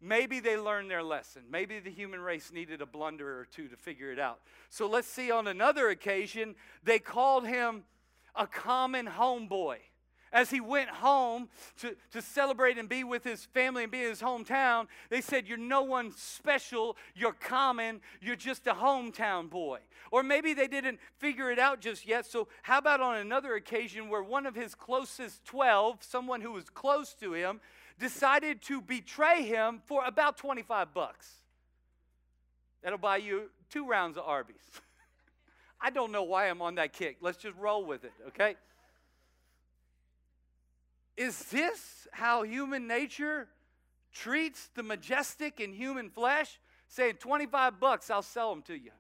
Maybe 0.01 0.41
they 0.41 0.57
learned 0.57 0.91
their 0.91 1.03
lesson. 1.03 1.43
Maybe 1.49 1.79
the 1.79 1.91
human 1.91 2.21
race 2.21 2.51
needed 2.53 2.81
a 2.81 2.87
blunder 2.87 3.39
or 3.39 3.45
two 3.45 3.69
to 3.69 3.77
figure 3.77 4.11
it 4.11 4.19
out. 4.19 4.41
So 4.69 4.89
let's 4.89 5.07
see 5.07 5.31
on 5.31 5.47
another 5.47 5.91
occasion, 5.91 6.57
they 6.83 6.99
called 6.99 7.47
him 7.47 7.85
a 8.35 8.49
common 8.49 9.07
homeboy 9.07 9.77
as 10.33 10.51
he 10.51 10.61
went 10.61 10.89
home 10.89 11.49
to, 11.79 11.95
to 12.13 12.23
celebrate 12.23 12.79
and 12.79 12.89
be 12.89 13.05
with 13.05 13.23
his 13.23 13.45
family 13.45 13.83
and 13.83 13.93
be 13.93 14.03
in 14.03 14.09
his 14.09 14.23
hometown, 14.23 14.87
they 15.11 15.21
said, 15.21 15.47
You're 15.47 15.59
no 15.59 15.83
one 15.83 16.13
special, 16.17 16.97
you're 17.15 17.35
common, 17.35 18.01
you're 18.21 18.37
just 18.37 18.67
a 18.67 18.73
hometown 18.73 19.51
boy. 19.51 19.79
Or 20.11 20.23
maybe 20.23 20.55
they 20.55 20.69
didn't 20.69 20.99
figure 21.19 21.51
it 21.51 21.59
out 21.59 21.81
just 21.81 22.07
yet. 22.07 22.27
So, 22.27 22.49
how 22.63 22.79
about 22.79 23.01
on 23.01 23.17
another 23.17 23.55
occasion 23.55 24.09
where 24.09 24.23
one 24.23 24.47
of 24.47 24.55
his 24.55 24.75
closest 24.75 25.45
12, 25.45 25.99
someone 26.01 26.41
who 26.41 26.53
was 26.53 26.71
close 26.71 27.15
to 27.15 27.35
him, 27.35 27.61
decided 27.99 28.63
to 28.63 28.81
betray 28.81 29.43
him 29.43 29.83
for 29.87 30.05
about 30.05 30.37
25 30.37 30.95
bucks? 30.95 31.31
That'll 32.83 32.99
buy 32.99 33.19
you 33.19 33.51
two 33.71 33.87
rounds 33.87 34.17
of 34.17 34.25
Arby's. 34.25 34.57
I 35.81 35.91
don't 35.91 36.13
know 36.13 36.23
why 36.23 36.49
I'm 36.49 36.63
on 36.63 36.77
that 36.77 36.93
kick. 36.93 37.19
Let's 37.21 37.39
just 37.39 37.57
roll 37.57 37.85
with 37.85 38.05
it, 38.05 38.13
okay? 38.29 38.57
Is 41.17 41.45
this 41.45 42.09
how 42.13 42.43
human 42.43 42.87
nature 42.87 43.49
treats 44.13 44.69
the 44.75 44.83
majestic 44.83 45.61
in 45.61 45.73
human 45.73 46.11
flesh? 46.11 46.59
Saying 46.89 47.15
25 47.15 47.81
bucks, 47.81 48.11
I'll 48.11 48.23
sell 48.23 48.51
them 48.51 48.63
to 48.63 48.75
you. 48.75 48.93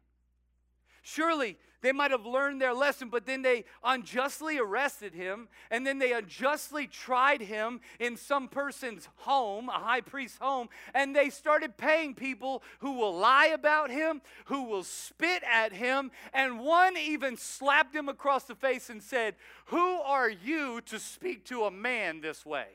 Surely 1.03 1.59
they 1.83 1.91
might 1.91 2.13
have 2.13 2.25
learned 2.25 2.63
their 2.63 2.73
lesson, 2.73 3.09
but 3.09 3.27
then 3.27 3.43
they 3.43 3.65
unjustly 3.83 4.57
arrested 4.57 5.15
him, 5.15 5.49
and 5.69 5.85
then 5.85 5.99
they 5.99 6.13
unjustly 6.13 6.87
tried 6.87 7.43
him 7.43 7.81
in 7.99 8.17
some 8.17 8.47
person's 8.47 9.09
home, 9.17 9.69
a 9.69 9.73
high 9.73 10.01
priest's 10.01 10.39
home, 10.39 10.69
and 10.95 11.15
they 11.15 11.29
started 11.29 11.77
paying 11.77 12.15
people 12.15 12.63
who 12.79 12.93
will 12.93 13.15
lie 13.17 13.47
about 13.47 13.91
him, 13.91 14.23
who 14.45 14.63
will 14.63 14.85
spit 14.85 15.43
at 15.43 15.73
him, 15.73 16.13
and 16.33 16.61
one 16.61 16.97
even 16.97 17.37
slapped 17.37 17.95
him 17.95 18.09
across 18.09 18.45
the 18.45 18.55
face 18.55 18.89
and 18.89 19.03
said, 19.03 19.35
Who 19.67 20.01
are 20.03 20.31
you 20.31 20.83
to 20.83 21.01
speak 21.01 21.45
to 21.47 21.65
a 21.65 21.71
man 21.73 22.21
this 22.21 22.47
way? 22.47 22.67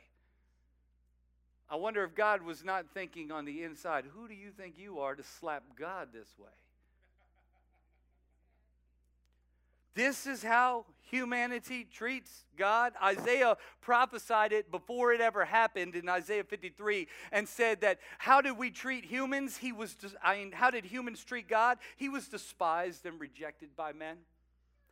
I 1.70 1.78
wonder 1.78 2.04
if 2.04 2.14
God 2.14 2.42
was 2.42 2.64
not 2.64 2.88
thinking 2.94 3.32
on 3.32 3.46
the 3.46 3.64
inside, 3.64 4.04
Who 4.14 4.28
do 4.28 4.34
you 4.34 4.52
think 4.52 4.78
you 4.78 5.00
are 5.00 5.16
to 5.16 5.24
slap 5.24 5.64
God 5.78 6.10
this 6.12 6.38
way? 6.38 6.50
This 9.98 10.28
is 10.28 10.44
how 10.44 10.86
humanity 11.10 11.88
treats 11.92 12.44
God. 12.56 12.94
Isaiah 13.04 13.58
prophesied 13.82 14.52
it 14.52 14.70
before 14.70 15.12
it 15.12 15.22
ever 15.22 15.44
happened 15.44 15.96
in 15.96 16.08
Isaiah 16.08 16.44
53 16.44 17.08
and 17.32 17.48
said 17.50 17.82
that 17.82 17.98
how 18.20 18.40
did 18.40 18.60
we 18.60 18.70
treat 18.70 19.06
humans? 19.06 19.58
He 19.58 19.72
was 19.72 19.96
I 20.24 20.38
mean, 20.38 20.52
how 20.52 20.70
did 20.70 20.86
humans 20.86 21.24
treat 21.24 21.48
God? 21.50 21.80
He 21.96 22.10
was 22.10 22.28
despised 22.28 23.08
and 23.08 23.20
rejected 23.20 23.76
by 23.76 23.92
men. 23.92 24.18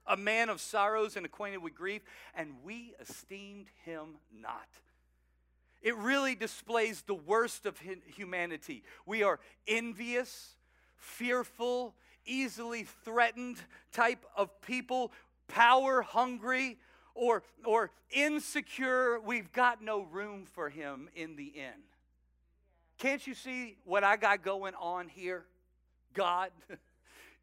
A 0.08 0.18
man 0.18 0.50
of 0.50 0.60
sorrows 0.60 1.16
and 1.16 1.24
acquainted 1.24 1.60
with 1.60 1.76
grief, 1.76 2.02
and 2.34 2.56
we 2.64 2.96
esteemed 3.00 3.68
him 3.86 4.16
not. 4.36 4.70
It 5.84 5.96
really 5.98 6.34
displays 6.34 7.04
the 7.04 7.14
worst 7.14 7.68
of 7.68 7.80
humanity. 8.08 8.82
We 9.06 9.22
are 9.22 9.40
envious, 9.68 10.56
fearful, 10.98 11.94
easily 12.25 12.84
threatened 13.03 13.58
type 13.91 14.25
of 14.36 14.62
people, 14.62 15.12
power 15.48 16.01
hungry 16.01 16.77
or, 17.13 17.44
or 17.63 17.91
insecure, 18.12 19.20
we've 19.20 19.51
got 19.51 19.82
no 19.82 20.01
room 20.01 20.46
for 20.46 20.70
him 20.70 21.10
in 21.15 21.36
the 21.36 21.53
end. 21.58 21.84
Can't 22.98 23.25
you 23.25 23.34
see 23.34 23.77
what 23.86 24.03
I 24.03 24.17
got 24.17 24.44
going 24.44 24.74
on 24.75 25.08
here? 25.08 25.46
God. 26.13 26.51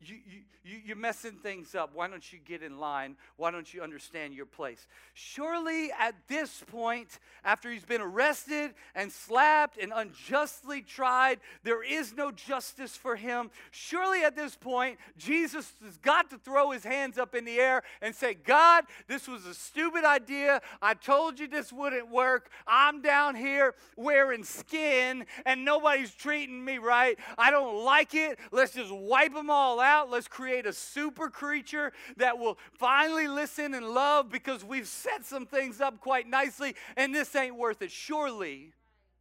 you, 0.04 0.16
you, 0.64 0.78
you're 0.84 0.96
messing 0.96 1.32
things 1.32 1.74
up. 1.74 1.90
Why 1.94 2.08
don't 2.08 2.32
you 2.32 2.38
get 2.44 2.62
in 2.62 2.78
line? 2.78 3.16
Why 3.36 3.50
don't 3.50 3.72
you 3.72 3.82
understand 3.82 4.34
your 4.34 4.46
place? 4.46 4.86
Surely 5.14 5.90
at 5.98 6.14
this 6.28 6.64
point, 6.70 7.18
after 7.44 7.70
he's 7.70 7.84
been 7.84 8.00
arrested 8.00 8.74
and 8.94 9.12
slapped 9.12 9.78
and 9.78 9.92
unjustly 9.94 10.82
tried, 10.82 11.40
there 11.62 11.82
is 11.82 12.14
no 12.14 12.30
justice 12.30 12.96
for 12.96 13.16
him. 13.16 13.50
Surely 13.70 14.22
at 14.22 14.34
this 14.34 14.56
point, 14.56 14.98
Jesus 15.16 15.72
has 15.84 15.98
got 15.98 16.30
to 16.30 16.38
throw 16.38 16.70
his 16.70 16.84
hands 16.84 17.18
up 17.18 17.34
in 17.34 17.44
the 17.44 17.58
air 17.58 17.82
and 18.00 18.14
say, 18.14 18.34
God, 18.34 18.84
this 19.08 19.28
was 19.28 19.46
a 19.46 19.54
stupid 19.54 20.04
idea. 20.04 20.60
I 20.80 20.94
told 20.94 21.38
you 21.38 21.46
this 21.46 21.72
wouldn't 21.72 22.10
work. 22.10 22.50
I'm 22.66 23.02
down 23.02 23.36
here 23.36 23.74
wearing 23.96 24.44
skin 24.44 25.26
and 25.46 25.64
nobody's 25.64 26.14
treating 26.14 26.64
me 26.64 26.78
right. 26.78 27.18
I 27.38 27.50
don't 27.50 27.84
like 27.84 28.14
it. 28.14 28.38
Let's 28.50 28.74
just 28.74 28.92
wipe 28.92 29.34
them 29.34 29.50
all 29.50 29.80
out 29.80 29.91
out. 29.92 30.10
Let's 30.10 30.28
create 30.28 30.66
a 30.66 30.72
super 30.72 31.28
creature 31.28 31.92
that 32.16 32.38
will 32.38 32.58
finally 32.78 33.28
listen 33.28 33.74
and 33.74 33.86
love 33.86 34.30
because 34.30 34.64
we've 34.64 34.88
set 34.88 35.26
some 35.26 35.44
things 35.44 35.80
up 35.80 36.00
quite 36.00 36.26
nicely 36.26 36.74
and 36.96 37.14
this 37.14 37.36
ain't 37.36 37.56
worth 37.56 37.82
it. 37.82 37.90
Surely 37.90 38.72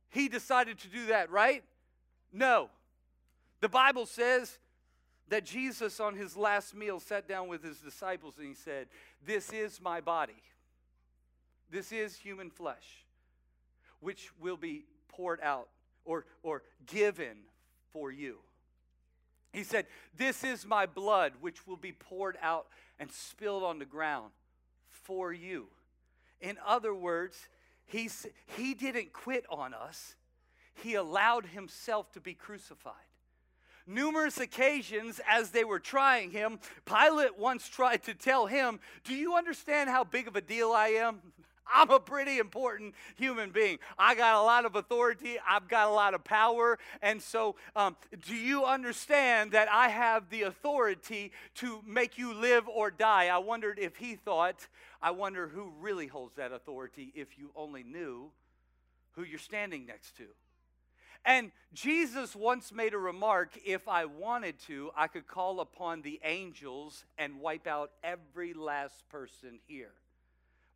he 0.10 0.30
decided 0.30 0.80
to 0.80 0.88
do 0.88 1.08
that, 1.08 1.30
right? 1.30 1.63
No. 2.32 2.70
The 3.60 3.70
Bible 3.70 4.06
says 4.06 4.58
that 5.28 5.46
Jesus, 5.46 6.00
on 6.00 6.16
his 6.16 6.38
last 6.38 6.74
meal, 6.74 7.00
sat 7.00 7.28
down 7.28 7.48
with 7.48 7.63
his 7.63 7.80
disciples 7.80 8.36
and 8.38 8.48
he 8.48 8.54
said, 8.54 8.88
This 9.25 9.51
is 9.51 9.82
my 9.82 10.00
body. 10.00 10.42
This 11.70 11.92
is 11.92 12.16
human 12.18 12.50
flesh, 12.50 13.06
which 14.00 14.32
will 14.40 14.58
be 14.58 14.86
poured 15.10 15.42
out 15.42 15.70
or, 16.06 16.25
or 16.44 16.63
given 16.86 17.38
for 17.92 18.12
you. 18.12 18.38
He 19.51 19.63
said, 19.63 19.86
This 20.15 20.43
is 20.43 20.65
my 20.65 20.86
blood, 20.86 21.34
which 21.41 21.67
will 21.67 21.77
be 21.77 21.91
poured 21.91 22.38
out 22.41 22.67
and 23.00 23.12
spilled 23.12 23.63
on 23.63 23.79
the 23.79 23.86
ground 23.86 24.31
for 24.89 25.34
you. 25.34 25.67
In 26.39 26.58
other 26.65 26.93
words, 26.93 27.48
he's, 27.86 28.25
he 28.58 28.74
didn't 28.74 29.13
quit 29.13 29.46
on 29.50 29.74
us, 29.74 30.15
he 30.74 30.96
allowed 30.96 31.48
himself 31.48 32.12
to 32.13 32.22
be 32.22 32.34
crucified. 32.34 32.93
Numerous 33.88 34.39
occasions 34.39 35.20
as 35.27 35.50
they 35.50 35.63
were 35.63 35.79
trying 35.79 36.31
him, 36.31 36.60
Pilate 36.86 37.38
once 37.38 37.67
tried 37.67 38.03
to 38.03 38.13
tell 38.13 38.46
him, 38.46 38.79
Do 39.03 39.13
you 39.13 39.36
understand 39.36 39.89
how 39.89 40.03
big 40.03 40.27
of 40.27 40.36
a 40.36 40.41
deal 40.41 40.72
I 40.72 40.89
am? 40.89 41.22
I'm 41.74 41.90
a 41.90 42.00
pretty 42.00 42.40
important 42.40 42.96
human 43.16 43.51
being. 43.51 43.80
I 43.98 44.16
got 44.16 44.36
a 44.36 44.42
lot 44.42 44.66
of 44.66 44.75
authority, 44.75 45.38
I've 45.48 45.68
got 45.68 45.88
a 45.88 45.92
lot 45.92 46.13
of 46.13 46.24
power. 46.24 46.78
And 47.01 47.22
so, 47.22 47.56
um, 47.75 47.96
do 48.25 48.36
you 48.36 48.66
understand 48.66 49.51
that 49.51 49.70
I 49.72 49.90
have 49.90 50.30
the 50.30 50.44
authority 50.44 51.32
to 51.56 51.82
make 51.86 52.18
you 52.18 52.34
live 52.34 52.68
or 52.68 52.92
die? 52.92 53.28
I 53.28 53.38
wondered 53.38 53.80
if 53.80 53.96
he 53.96 54.16
thought, 54.16 54.68
I 55.01 55.12
wonder 55.12 55.48
who 55.48 55.72
really 55.80 56.08
holds 56.08 56.36
that 56.36 56.51
authority 56.51 57.12
if 57.16 57.38
you 57.38 57.51
only 57.56 57.84
knew 57.84 58.32
who 59.13 59.24
you're 59.24 59.40
standing 59.40 59.86
next 59.86 60.18
to. 60.18 60.25
And 61.24 61.51
Jesus 61.74 62.36
once 62.36 62.72
made 62.72 62.94
a 62.94 62.98
remark 62.98 63.51
if 63.63 63.88
I 63.88 64.06
wanted 64.06 64.60
to, 64.68 64.90
I 64.96 65.08
could 65.08 65.28
call 65.28 65.60
upon 65.60 66.01
the 66.01 66.20
angels 66.24 67.06
and 67.18 67.40
wipe 67.40 67.68
out 67.68 67.92
every 68.04 68.54
last 68.54 69.08
person 69.10 69.60
here 69.68 69.92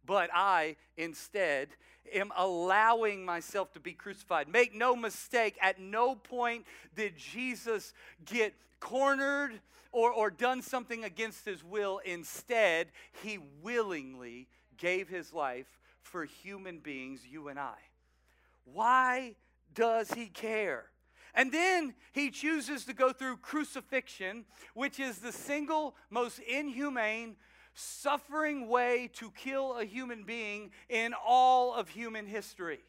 but 0.06 0.30
I 0.34 0.76
instead 0.98 1.70
am 2.14 2.32
allowing 2.36 3.26
myself 3.26 3.74
to 3.74 3.80
be 3.80 3.94
crucified. 3.94 4.48
Make 4.48 4.74
no 4.74 4.96
mistake, 4.96 5.58
at 5.62 5.80
no 5.80 6.16
point 6.16 6.66
did 6.96 7.18
Jesus 7.18 7.94
get 8.26 8.54
cornered 8.80 9.60
or, 9.92 10.12
or 10.12 10.30
done 10.30 10.62
something 10.62 11.04
against 11.04 11.46
his 11.46 11.64
will. 11.64 12.00
Instead, 12.06 12.88
he 13.24 13.40
willingly 13.62 14.48
gave 14.78 15.08
his 15.08 15.34
life 15.34 15.80
for 16.02 16.26
human 16.26 16.80
beings, 16.80 17.22
you 17.30 17.48
and 17.48 17.58
I. 17.58 17.76
Why 18.66 19.36
does 19.74 20.12
he 20.12 20.28
care? 20.28 20.86
And 21.34 21.52
then 21.52 21.94
he 22.14 22.32
chooses 22.32 22.86
to 22.86 22.94
go 22.94 23.12
through 23.12 23.38
crucifixion, 23.38 24.46
which 24.74 25.00
is 25.00 25.20
the 25.20 25.34
single 25.34 25.96
most 26.10 26.40
inhumane, 26.40 27.36
suffering 27.76 28.68
way 28.68 29.10
to 29.14 29.32
kill 29.32 29.78
a 29.78 29.86
human 29.86 30.24
being 30.24 30.72
in 30.90 31.14
all 31.14 31.76
of 31.76 31.90
human 31.90 32.26
history. 32.26 32.80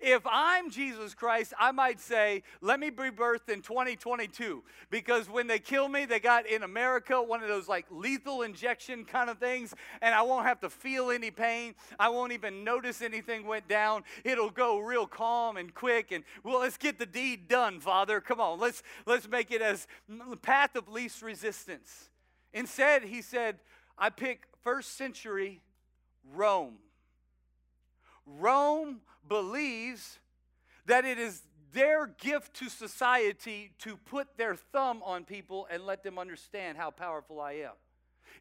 If 0.00 0.22
I'm 0.30 0.70
Jesus 0.70 1.12
Christ, 1.12 1.52
I 1.58 1.72
might 1.72 1.98
say, 1.98 2.44
let 2.60 2.78
me 2.78 2.88
be 2.90 3.10
birthed 3.10 3.48
in 3.48 3.62
2022. 3.62 4.62
Because 4.90 5.28
when 5.28 5.48
they 5.48 5.58
kill 5.58 5.88
me, 5.88 6.04
they 6.04 6.20
got 6.20 6.46
in 6.46 6.62
America 6.62 7.20
one 7.20 7.42
of 7.42 7.48
those 7.48 7.66
like 7.66 7.86
lethal 7.90 8.42
injection 8.42 9.04
kind 9.04 9.28
of 9.28 9.38
things, 9.38 9.74
and 10.00 10.14
I 10.14 10.22
won't 10.22 10.46
have 10.46 10.60
to 10.60 10.70
feel 10.70 11.10
any 11.10 11.32
pain. 11.32 11.74
I 11.98 12.10
won't 12.10 12.32
even 12.32 12.62
notice 12.62 13.02
anything 13.02 13.44
went 13.44 13.66
down. 13.66 14.04
It'll 14.22 14.50
go 14.50 14.78
real 14.78 15.06
calm 15.06 15.56
and 15.56 15.74
quick. 15.74 16.12
And 16.12 16.22
well, 16.44 16.60
let's 16.60 16.76
get 16.76 17.00
the 17.00 17.06
deed 17.06 17.48
done, 17.48 17.80
Father. 17.80 18.20
Come 18.20 18.40
on, 18.40 18.60
let's 18.60 18.84
let's 19.04 19.28
make 19.28 19.50
it 19.50 19.60
as 19.60 19.88
path 20.42 20.76
of 20.76 20.88
least 20.88 21.22
resistance. 21.22 22.10
Instead, 22.52 23.02
he 23.02 23.20
said, 23.20 23.58
I 23.98 24.10
pick 24.10 24.46
first 24.62 24.96
century 24.96 25.60
Rome. 26.34 26.76
Rome 28.26 29.00
believes 29.26 30.18
that 30.86 31.04
it 31.04 31.18
is 31.18 31.42
their 31.72 32.06
gift 32.06 32.54
to 32.54 32.68
society 32.68 33.72
to 33.80 33.96
put 33.96 34.36
their 34.36 34.56
thumb 34.56 35.02
on 35.02 35.24
people 35.24 35.66
and 35.70 35.84
let 35.84 36.02
them 36.02 36.18
understand 36.18 36.78
how 36.78 36.90
powerful 36.90 37.40
I 37.40 37.52
am. 37.52 37.72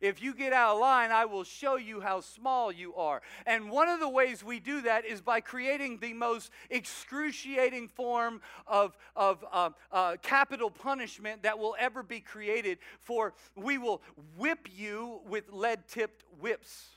If 0.02 0.22
you 0.22 0.34
get 0.34 0.54
out 0.54 0.76
of 0.76 0.82
line, 0.82 1.12
I 1.12 1.26
will 1.26 1.44
show 1.44 1.76
you 1.78 2.02
how 2.02 2.22
small 2.22 2.72
you 2.72 2.96
are. 2.96 3.22
And 3.46 3.70
one 3.70 3.90
of 3.90 4.00
the 4.00 4.10
ways 4.10 4.44
we 4.44 4.60
do 4.60 4.82
that 4.82 5.06
is 5.06 5.22
by 5.22 5.42
creating 5.42 6.00
the 6.00 6.14
most 6.14 6.52
excruciating 6.70 7.88
form 7.90 8.42
of, 8.66 8.98
of 9.16 9.44
uh, 9.52 9.70
uh, 9.92 10.18
capital 10.22 10.70
punishment 10.70 11.44
that 11.44 11.58
will 11.58 11.76
ever 11.80 12.04
be 12.04 12.20
created. 12.20 12.78
For 13.02 13.34
we 13.56 13.78
will 13.78 14.02
whip 14.38 14.68
you 14.76 15.22
with 15.28 15.52
lead 15.52 15.88
tipped 15.88 16.24
whips. 16.40 16.88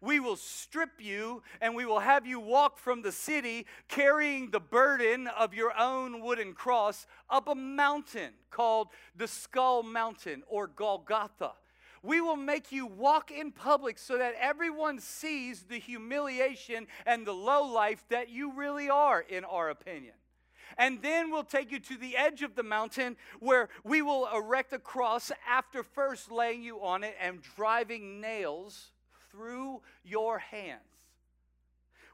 We 0.00 0.20
will 0.20 0.36
strip 0.36 1.00
you 1.00 1.42
and 1.60 1.74
we 1.74 1.84
will 1.84 1.98
have 1.98 2.24
you 2.26 2.38
walk 2.38 2.78
from 2.78 3.02
the 3.02 3.10
city 3.10 3.66
carrying 3.88 4.50
the 4.50 4.60
burden 4.60 5.26
of 5.26 5.54
your 5.54 5.76
own 5.76 6.22
wooden 6.22 6.52
cross 6.52 7.06
up 7.28 7.48
a 7.48 7.54
mountain 7.54 8.30
called 8.50 8.88
the 9.16 9.26
Skull 9.26 9.82
Mountain 9.82 10.44
or 10.48 10.68
Golgotha. 10.68 11.52
We 12.02 12.20
will 12.20 12.36
make 12.36 12.72
you 12.72 12.86
walk 12.86 13.30
in 13.30 13.52
public 13.52 13.98
so 13.98 14.18
that 14.18 14.34
everyone 14.40 15.00
sees 15.00 15.64
the 15.64 15.78
humiliation 15.78 16.86
and 17.06 17.26
the 17.26 17.32
low 17.32 17.64
life 17.64 18.04
that 18.08 18.28
you 18.28 18.52
really 18.52 18.88
are, 18.88 19.20
in 19.20 19.44
our 19.44 19.70
opinion. 19.70 20.14
And 20.76 21.02
then 21.02 21.30
we'll 21.30 21.44
take 21.44 21.72
you 21.72 21.80
to 21.80 21.96
the 21.96 22.16
edge 22.16 22.42
of 22.42 22.54
the 22.54 22.62
mountain 22.62 23.16
where 23.40 23.68
we 23.84 24.02
will 24.02 24.28
erect 24.34 24.72
a 24.72 24.78
cross 24.78 25.32
after 25.48 25.82
first 25.82 26.30
laying 26.30 26.62
you 26.62 26.80
on 26.80 27.04
it 27.04 27.16
and 27.20 27.40
driving 27.56 28.20
nails 28.20 28.92
through 29.30 29.80
your 30.04 30.38
hands. 30.38 30.97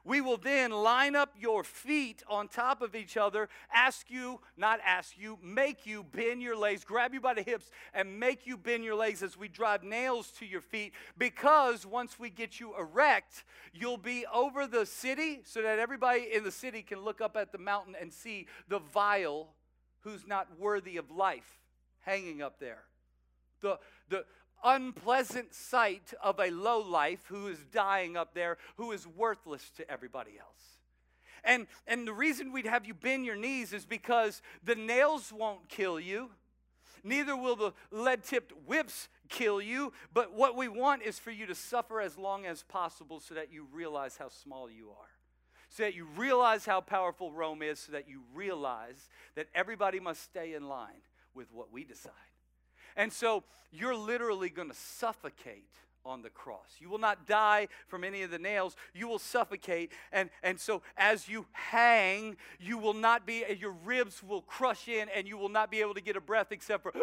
We 0.05 0.21
will 0.21 0.37
then 0.37 0.69
line 0.69 1.15
up 1.15 1.33
your 1.37 1.63
feet 1.63 2.21
on 2.29 2.47
top 2.47 2.83
of 2.83 2.95
each 2.95 3.17
other, 3.17 3.49
ask 3.73 4.09
you, 4.09 4.39
not 4.55 4.79
ask 4.85 5.17
you, 5.17 5.39
make 5.41 5.87
you 5.87 6.03
bend 6.03 6.43
your 6.43 6.55
legs, 6.55 6.83
grab 6.83 7.15
you 7.15 7.19
by 7.19 7.33
the 7.33 7.41
hips, 7.41 7.71
and 7.91 8.19
make 8.19 8.45
you 8.45 8.55
bend 8.55 8.83
your 8.83 8.93
legs 8.93 9.23
as 9.23 9.35
we 9.35 9.47
drive 9.47 9.83
nails 9.83 10.31
to 10.37 10.45
your 10.45 10.61
feet. 10.61 10.93
Because 11.17 11.87
once 11.87 12.19
we 12.19 12.29
get 12.29 12.59
you 12.59 12.77
erect, 12.77 13.45
you'll 13.73 13.97
be 13.97 14.25
over 14.31 14.67
the 14.67 14.85
city 14.85 15.41
so 15.43 15.63
that 15.63 15.79
everybody 15.79 16.27
in 16.31 16.43
the 16.43 16.51
city 16.51 16.83
can 16.83 17.03
look 17.03 17.19
up 17.19 17.35
at 17.35 17.51
the 17.51 17.57
mountain 17.57 17.95
and 17.99 18.13
see 18.13 18.45
the 18.69 18.79
vile 18.79 19.55
who's 20.01 20.27
not 20.27 20.47
worthy 20.59 20.97
of 20.97 21.09
life 21.09 21.59
hanging 22.01 22.43
up 22.43 22.59
there. 22.59 22.83
The, 23.61 23.79
the, 24.09 24.25
unpleasant 24.65 25.53
sight 25.53 26.13
of 26.21 26.39
a 26.39 26.49
low 26.49 26.81
life 26.81 27.23
who 27.27 27.47
is 27.47 27.59
dying 27.71 28.17
up 28.17 28.33
there, 28.33 28.57
who 28.77 28.91
is 28.91 29.07
worthless 29.07 29.69
to 29.77 29.89
everybody 29.89 30.31
else. 30.39 30.79
And, 31.43 31.67
and 31.85 32.07
the 32.07 32.13
reason 32.13 32.51
we'd 32.51 32.65
have 32.65 32.87
you 32.87 32.95
bend 32.95 33.25
your 33.25 33.35
knees 33.35 33.71
is 33.71 33.85
because 33.85 34.41
the 34.63 34.75
nails 34.75 35.31
won't 35.31 35.69
kill 35.69 35.99
you, 35.99 36.31
neither 37.03 37.37
will 37.37 37.55
the 37.55 37.73
lead 37.91 38.23
tipped 38.23 38.51
whips 38.65 39.07
kill 39.29 39.61
you. 39.61 39.93
But 40.11 40.33
what 40.33 40.55
we 40.55 40.67
want 40.67 41.03
is 41.03 41.19
for 41.19 41.31
you 41.31 41.45
to 41.45 41.55
suffer 41.55 42.01
as 42.01 42.17
long 42.17 42.47
as 42.47 42.63
possible 42.63 43.19
so 43.19 43.35
that 43.35 43.53
you 43.53 43.67
realize 43.71 44.17
how 44.17 44.29
small 44.29 44.69
you 44.69 44.89
are. 44.89 45.09
So 45.69 45.83
that 45.83 45.93
you 45.93 46.07
realize 46.15 46.65
how 46.65 46.81
powerful 46.81 47.31
Rome 47.31 47.61
is, 47.61 47.79
so 47.79 47.91
that 47.91 48.07
you 48.09 48.21
realize 48.33 49.09
that 49.35 49.47
everybody 49.53 49.99
must 49.99 50.23
stay 50.23 50.53
in 50.53 50.67
line 50.67 51.03
with 51.33 51.51
what 51.51 51.71
we 51.71 51.83
decide. 51.83 52.13
And 52.95 53.11
so 53.11 53.43
you're 53.71 53.95
literally 53.95 54.49
going 54.49 54.69
to 54.69 54.75
suffocate 54.75 55.69
on 56.05 56.21
the 56.21 56.29
cross. 56.29 56.75
You 56.79 56.89
will 56.89 56.99
not 56.99 57.27
die 57.27 57.67
from 57.87 58.03
any 58.03 58.21
of 58.21 58.31
the 58.31 58.37
nails. 58.37 58.75
You 58.93 59.07
will 59.07 59.19
suffocate. 59.19 59.91
And, 60.11 60.29
and 60.43 60.59
so 60.59 60.81
as 60.95 61.27
you 61.27 61.47
hang, 61.51 62.37
you 62.59 62.77
will 62.77 62.93
not 62.93 63.25
be, 63.25 63.43
your 63.59 63.71
ribs 63.71 64.21
will 64.23 64.41
crush 64.41 64.87
in 64.87 65.09
and 65.09 65.27
you 65.27 65.37
will 65.37 65.49
not 65.49 65.71
be 65.71 65.81
able 65.81 65.95
to 65.95 66.01
get 66.01 66.15
a 66.15 66.21
breath 66.21 66.51
except 66.51 66.83
for. 66.83 66.93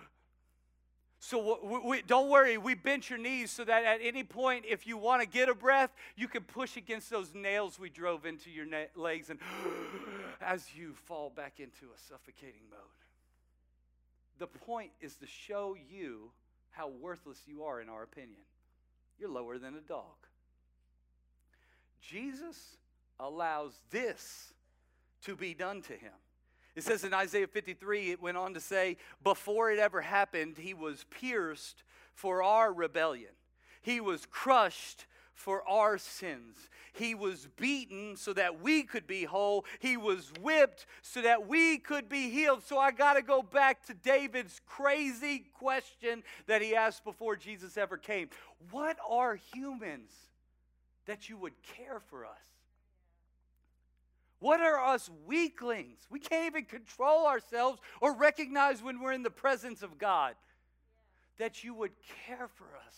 so 1.20 1.58
we, 1.62 1.78
we, 1.78 2.02
don't 2.02 2.28
worry, 2.28 2.58
we 2.58 2.74
bent 2.74 3.08
your 3.08 3.18
knees 3.18 3.52
so 3.52 3.64
that 3.64 3.84
at 3.84 4.00
any 4.02 4.24
point, 4.24 4.64
if 4.68 4.86
you 4.86 4.96
want 4.96 5.22
to 5.22 5.28
get 5.28 5.48
a 5.48 5.54
breath, 5.54 5.90
you 6.16 6.26
can 6.26 6.42
push 6.42 6.76
against 6.76 7.10
those 7.10 7.32
nails 7.32 7.78
we 7.78 7.88
drove 7.90 8.26
into 8.26 8.50
your 8.50 8.66
na- 8.66 8.90
legs 8.96 9.30
and 9.30 9.38
as 10.40 10.74
you 10.74 10.94
fall 10.94 11.30
back 11.30 11.60
into 11.60 11.86
a 11.94 11.98
suffocating 12.08 12.62
mode. 12.70 12.99
The 14.40 14.46
point 14.46 14.90
is 15.02 15.16
to 15.16 15.26
show 15.26 15.76
you 15.90 16.32
how 16.70 16.88
worthless 16.88 17.42
you 17.46 17.62
are, 17.64 17.80
in 17.80 17.90
our 17.90 18.02
opinion. 18.02 18.40
You're 19.18 19.28
lower 19.28 19.58
than 19.58 19.74
a 19.74 19.80
dog. 19.80 20.16
Jesus 22.00 22.76
allows 23.20 23.78
this 23.90 24.54
to 25.24 25.36
be 25.36 25.52
done 25.52 25.82
to 25.82 25.92
him. 25.92 26.12
It 26.74 26.84
says 26.84 27.04
in 27.04 27.12
Isaiah 27.12 27.48
53, 27.48 28.12
it 28.12 28.22
went 28.22 28.38
on 28.38 28.54
to 28.54 28.60
say, 28.60 28.96
Before 29.22 29.70
it 29.70 29.78
ever 29.78 30.00
happened, 30.00 30.56
he 30.56 30.72
was 30.72 31.04
pierced 31.10 31.82
for 32.14 32.42
our 32.42 32.72
rebellion, 32.72 33.32
he 33.82 34.00
was 34.00 34.24
crushed 34.24 35.04
for 35.40 35.66
our 35.68 35.98
sins. 35.98 36.68
He 36.92 37.14
was 37.14 37.48
beaten 37.56 38.16
so 38.16 38.32
that 38.34 38.60
we 38.60 38.82
could 38.82 39.06
be 39.06 39.24
whole. 39.24 39.64
He 39.78 39.96
was 39.96 40.32
whipped 40.40 40.86
so 41.02 41.22
that 41.22 41.48
we 41.48 41.78
could 41.78 42.08
be 42.08 42.30
healed. 42.30 42.62
So 42.64 42.78
I 42.78 42.90
got 42.90 43.14
to 43.14 43.22
go 43.22 43.42
back 43.42 43.86
to 43.86 43.94
David's 43.94 44.60
crazy 44.66 45.44
question 45.58 46.22
that 46.46 46.62
he 46.62 46.74
asked 46.74 47.04
before 47.04 47.36
Jesus 47.36 47.76
ever 47.76 47.96
came 47.96 48.28
What 48.70 48.96
are 49.08 49.38
humans 49.54 50.10
that 51.06 51.28
you 51.28 51.36
would 51.36 51.54
care 51.76 51.98
for 51.98 52.24
us. 52.24 52.44
What 54.38 54.60
are 54.60 54.78
us 54.78 55.10
weaklings? 55.26 55.98
We 56.08 56.20
can't 56.20 56.46
even 56.46 56.64
control 56.64 57.26
ourselves 57.26 57.80
or 58.00 58.14
recognize 58.14 58.80
when 58.82 59.00
we're 59.00 59.12
in 59.12 59.24
the 59.24 59.30
presence 59.30 59.82
of 59.82 59.98
God. 59.98 60.34
That 61.38 61.64
you 61.64 61.74
would 61.74 61.92
care 62.26 62.48
for 62.48 62.66
us 62.86 62.94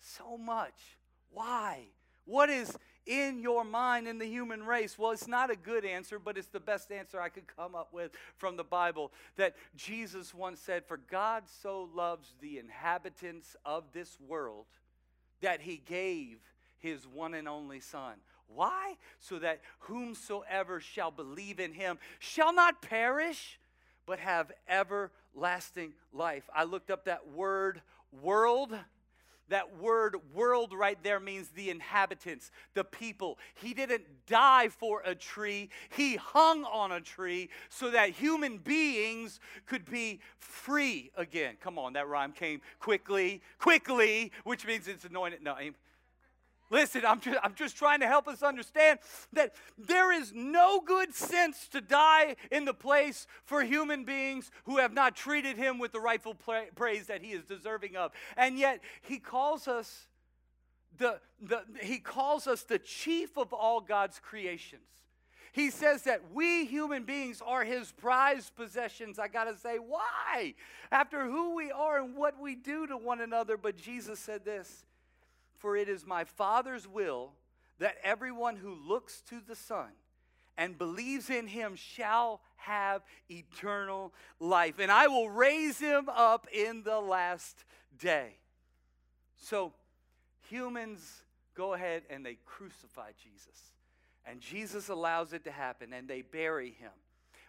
so 0.00 0.38
much. 0.38 0.96
Why? 1.34 1.88
What 2.24 2.48
is 2.48 2.74
in 3.06 3.38
your 3.40 3.64
mind 3.64 4.08
in 4.08 4.18
the 4.18 4.26
human 4.26 4.64
race? 4.64 4.98
Well, 4.98 5.10
it's 5.10 5.28
not 5.28 5.50
a 5.50 5.56
good 5.56 5.84
answer, 5.84 6.18
but 6.18 6.38
it's 6.38 6.48
the 6.48 6.60
best 6.60 6.90
answer 6.90 7.20
I 7.20 7.28
could 7.28 7.46
come 7.46 7.74
up 7.74 7.92
with 7.92 8.12
from 8.38 8.56
the 8.56 8.64
Bible. 8.64 9.12
That 9.36 9.54
Jesus 9.76 10.32
once 10.32 10.60
said, 10.60 10.84
For 10.86 10.96
God 10.96 11.44
so 11.62 11.88
loves 11.94 12.34
the 12.40 12.58
inhabitants 12.58 13.56
of 13.64 13.84
this 13.92 14.18
world 14.26 14.66
that 15.42 15.60
he 15.60 15.76
gave 15.76 16.38
his 16.78 17.06
one 17.06 17.34
and 17.34 17.48
only 17.48 17.80
Son. 17.80 18.14
Why? 18.46 18.96
So 19.20 19.38
that 19.38 19.60
whomsoever 19.80 20.80
shall 20.80 21.10
believe 21.10 21.60
in 21.60 21.72
him 21.72 21.98
shall 22.18 22.54
not 22.54 22.82
perish, 22.82 23.58
but 24.06 24.18
have 24.18 24.52
everlasting 24.68 25.94
life. 26.12 26.48
I 26.54 26.64
looked 26.64 26.90
up 26.90 27.06
that 27.06 27.28
word 27.28 27.82
world. 28.22 28.78
That 29.48 29.76
word 29.78 30.16
world 30.32 30.63
right 30.84 31.02
there 31.02 31.18
means 31.18 31.48
the 31.48 31.70
inhabitants, 31.70 32.50
the 32.74 32.84
people. 32.84 33.38
He 33.54 33.72
didn't 33.72 34.04
die 34.26 34.68
for 34.68 35.00
a 35.06 35.14
tree, 35.14 35.70
he 35.96 36.16
hung 36.16 36.64
on 36.64 36.92
a 36.92 37.00
tree 37.00 37.48
so 37.70 37.90
that 37.90 38.10
human 38.10 38.58
beings 38.58 39.40
could 39.64 39.90
be 39.90 40.20
free 40.36 41.10
again. 41.16 41.54
Come 41.58 41.78
on, 41.78 41.94
that 41.94 42.06
rhyme 42.06 42.32
came 42.32 42.60
quickly, 42.80 43.40
quickly, 43.58 44.30
which 44.44 44.66
means 44.66 44.86
it's 44.86 45.06
anointed. 45.06 45.42
No, 45.42 45.56
Listen, 46.70 47.06
I'm 47.06 47.20
just, 47.20 47.38
I'm 47.42 47.54
just 47.54 47.76
trying 47.76 48.00
to 48.00 48.06
help 48.06 48.26
us 48.26 48.42
understand 48.42 48.98
that 49.32 49.54
there 49.78 50.12
is 50.12 50.32
no 50.34 50.80
good 50.80 51.14
sense 51.14 51.68
to 51.68 51.80
die 51.80 52.36
in 52.50 52.66
the 52.66 52.74
place 52.74 53.26
for 53.44 53.62
human 53.62 54.04
beings 54.04 54.50
who 54.64 54.78
have 54.78 54.92
not 54.92 55.14
treated 55.14 55.56
him 55.56 55.78
with 55.78 55.92
the 55.92 56.00
rightful 56.00 56.34
pra- 56.34 56.66
praise 56.74 57.06
that 57.06 57.22
he 57.22 57.32
is 57.32 57.44
deserving 57.44 57.96
of. 57.96 58.12
And 58.36 58.58
yet, 58.58 58.80
he 59.02 59.18
calls 59.18 59.68
us 59.68 60.08
the, 60.98 61.20
the, 61.40 61.62
he 61.82 61.98
calls 61.98 62.46
us 62.46 62.62
the 62.62 62.78
chief 62.78 63.36
of 63.36 63.52
all 63.52 63.80
God's 63.80 64.18
creations. 64.18 64.82
He 65.52 65.70
says 65.70 66.02
that 66.02 66.32
we 66.32 66.66
human 66.66 67.04
beings 67.04 67.40
are 67.44 67.64
his 67.64 67.92
prized 67.92 68.56
possessions. 68.56 69.18
I 69.18 69.28
got 69.28 69.44
to 69.44 69.56
say, 69.56 69.76
why? 69.76 70.54
After 70.90 71.24
who 71.24 71.54
we 71.54 71.70
are 71.70 72.02
and 72.02 72.16
what 72.16 72.40
we 72.40 72.56
do 72.56 72.88
to 72.88 72.96
one 72.96 73.20
another. 73.20 73.56
But 73.56 73.76
Jesus 73.76 74.18
said 74.18 74.44
this 74.44 74.84
for 75.64 75.76
it 75.76 75.88
is 75.88 76.04
my 76.04 76.24
Father's 76.24 76.86
will 76.86 77.32
that 77.78 77.96
everyone 78.02 78.56
who 78.56 78.74
looks 78.74 79.22
to 79.30 79.40
the 79.40 79.54
Son 79.54 79.88
and 80.58 80.76
believes 80.76 81.30
in 81.30 81.46
him 81.46 81.74
shall 81.74 82.40
have 82.56 83.02
eternal 83.30 84.12
life, 84.38 84.78
and 84.78 84.90
I 84.90 85.06
will 85.06 85.30
raise 85.30 85.78
him 85.78 86.08
up 86.08 86.46
in 86.52 86.82
the 86.82 87.00
last 87.00 87.64
day. 87.98 88.36
So, 89.36 89.72
humans 90.48 91.22
go 91.54 91.74
ahead 91.74 92.02
and 92.10 92.24
they 92.24 92.38
crucify 92.44 93.10
Jesus. 93.22 93.72
And 94.26 94.40
Jesus 94.40 94.88
allows 94.88 95.32
it 95.32 95.44
to 95.44 95.50
happen, 95.50 95.92
and 95.92 96.08
they 96.08 96.22
bury 96.22 96.70
him. 96.70 96.90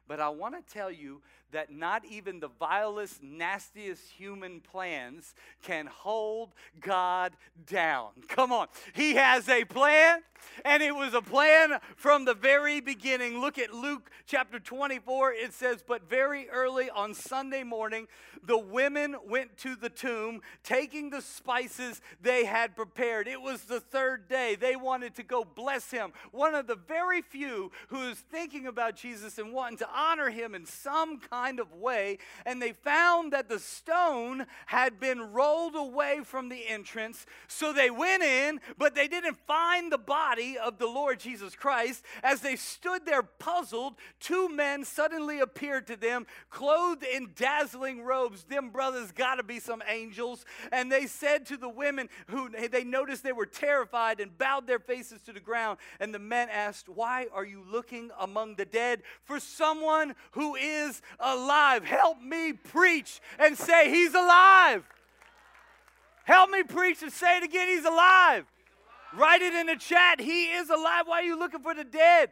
But 0.07 0.19
I 0.19 0.29
want 0.29 0.55
to 0.55 0.73
tell 0.73 0.91
you 0.91 1.21
that 1.51 1.71
not 1.71 2.03
even 2.05 2.39
the 2.39 2.49
vilest, 2.59 3.23
nastiest 3.23 4.09
human 4.11 4.59
plans 4.59 5.33
can 5.63 5.85
hold 5.85 6.53
God 6.81 7.33
down. 7.65 8.09
Come 8.27 8.51
on. 8.51 8.67
He 8.93 9.15
has 9.15 9.47
a 9.47 9.63
plan, 9.63 10.19
and 10.65 10.83
it 10.83 10.93
was 10.93 11.13
a 11.13 11.21
plan 11.21 11.79
from 11.95 12.25
the 12.25 12.33
very 12.33 12.81
beginning. 12.81 13.39
Look 13.39 13.57
at 13.57 13.73
Luke 13.73 14.11
chapter 14.25 14.59
24. 14.59 15.33
It 15.33 15.53
says, 15.53 15.83
But 15.85 16.09
very 16.09 16.49
early 16.49 16.89
on 16.89 17.13
Sunday 17.13 17.63
morning, 17.63 18.07
the 18.43 18.57
women 18.57 19.15
went 19.27 19.57
to 19.59 19.75
the 19.75 19.89
tomb, 19.89 20.41
taking 20.63 21.09
the 21.09 21.21
spices 21.21 22.01
they 22.21 22.45
had 22.45 22.75
prepared. 22.75 23.27
It 23.27 23.41
was 23.41 23.63
the 23.63 23.79
third 23.79 24.27
day. 24.27 24.55
They 24.55 24.75
wanted 24.75 25.15
to 25.15 25.23
go 25.23 25.43
bless 25.43 25.89
him. 25.89 26.11
One 26.31 26.53
of 26.53 26.67
the 26.67 26.75
very 26.75 27.21
few 27.21 27.71
who 27.87 28.09
is 28.09 28.17
thinking 28.17 28.67
about 28.67 28.95
Jesus 28.95 29.37
and 29.37 29.53
wanting 29.53 29.77
to 29.79 29.89
honor 29.95 30.29
him 30.29 30.53
in 30.53 30.65
some 30.65 31.19
kind 31.19 31.59
of 31.59 31.73
way. 31.73 32.17
And 32.45 32.61
they 32.61 32.73
found 32.73 33.33
that 33.33 33.49
the 33.49 33.59
stone 33.59 34.45
had 34.65 34.99
been 34.99 35.33
rolled 35.33 35.75
away 35.75 36.21
from 36.23 36.49
the 36.49 36.67
entrance. 36.67 37.25
So 37.47 37.71
they 37.71 37.89
went 37.89 38.23
in, 38.23 38.59
but 38.77 38.95
they 38.95 39.07
didn't 39.07 39.37
find 39.47 39.91
the 39.91 39.97
body 39.97 40.57
of 40.57 40.77
the 40.77 40.87
Lord 40.87 41.19
Jesus 41.19 41.55
Christ. 41.55 42.03
As 42.23 42.41
they 42.41 42.55
stood 42.55 43.05
there 43.05 43.23
puzzled, 43.23 43.95
two 44.19 44.49
men 44.49 44.83
suddenly 44.83 45.39
appeared 45.39 45.87
to 45.87 45.95
them, 45.95 46.25
clothed 46.49 47.03
in 47.03 47.31
dazzling 47.35 48.03
robes. 48.03 48.43
Them 48.43 48.69
brothers 48.69 49.11
got 49.11 49.35
to 49.35 49.43
be 49.43 49.59
some 49.59 49.81
angels. 49.87 50.45
And 50.71 50.91
they 50.91 51.07
said 51.07 51.45
to 51.47 51.57
the 51.57 51.69
women 51.69 52.09
who 52.27 52.49
they 52.49 52.83
noticed 52.83 53.23
they 53.23 53.31
were 53.31 53.45
terrified 53.45 54.19
and 54.19 54.37
bowed 54.37 54.67
their 54.67 54.79
faces 54.79 55.21
to 55.23 55.33
the 55.33 55.39
ground. 55.39 55.77
And 55.99 56.13
the 56.13 56.19
men 56.19 56.49
asked, 56.49 56.89
Why 56.89 57.27
are 57.33 57.45
you 57.45 57.63
looking 57.65 58.11
among 58.19 58.55
the 58.55 58.65
dead 58.65 59.03
for 59.23 59.39
someone 59.39 59.84
who 60.31 60.55
is 60.55 61.01
alive. 61.19 61.83
Help 61.83 62.21
me 62.21 62.53
preach 62.53 63.21
and 63.39 63.57
say, 63.57 63.89
He's 63.89 64.13
alive. 64.13 64.83
Help 66.23 66.49
me 66.49 66.63
preach 66.63 67.03
and 67.03 67.11
say 67.11 67.37
it 67.37 67.43
again, 67.43 67.67
He's 67.67 67.85
alive. 67.85 68.45
Write 69.15 69.41
it 69.41 69.53
in 69.53 69.67
the 69.67 69.75
chat. 69.75 70.19
He 70.19 70.45
is 70.45 70.69
alive. 70.69 71.03
Why 71.05 71.21
are 71.21 71.23
you 71.23 71.37
looking 71.37 71.61
for 71.61 71.73
the 71.73 71.83
dead? 71.83 72.31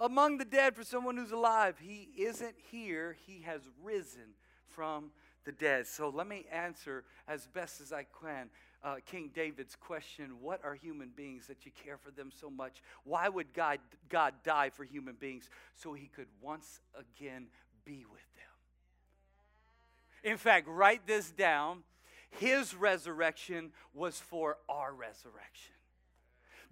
Among 0.00 0.38
the 0.38 0.44
dead 0.44 0.74
for 0.74 0.82
someone 0.82 1.16
who's 1.16 1.30
alive. 1.30 1.76
He 1.80 2.08
isn't 2.16 2.56
here, 2.70 3.16
He 3.26 3.42
has 3.42 3.60
risen 3.82 4.34
from 4.74 5.10
the 5.44 5.52
dead. 5.52 5.86
So 5.86 6.08
let 6.08 6.26
me 6.26 6.46
answer 6.52 7.04
as 7.26 7.46
best 7.46 7.80
as 7.80 7.92
I 7.92 8.06
can 8.20 8.48
uh, 8.84 8.96
King 9.06 9.30
David's 9.34 9.76
question 9.76 10.36
What 10.40 10.60
are 10.64 10.74
human 10.74 11.10
beings 11.14 11.46
that 11.46 11.64
you 11.64 11.72
care 11.84 11.96
for 11.96 12.10
them 12.10 12.30
so 12.40 12.50
much? 12.50 12.82
Why 13.04 13.28
would 13.28 13.52
God, 13.52 13.78
God 14.08 14.34
die 14.44 14.70
for 14.70 14.84
human 14.84 15.14
beings? 15.14 15.48
So 15.74 15.92
he 15.92 16.06
could 16.06 16.26
once 16.40 16.80
again 16.94 17.46
be 17.84 18.04
with 18.10 18.20
them. 18.36 20.32
In 20.32 20.36
fact, 20.36 20.68
write 20.68 21.06
this 21.06 21.30
down. 21.30 21.82
His 22.30 22.74
resurrection 22.74 23.72
was 23.94 24.18
for 24.18 24.56
our 24.68 24.92
resurrection. 24.92 25.74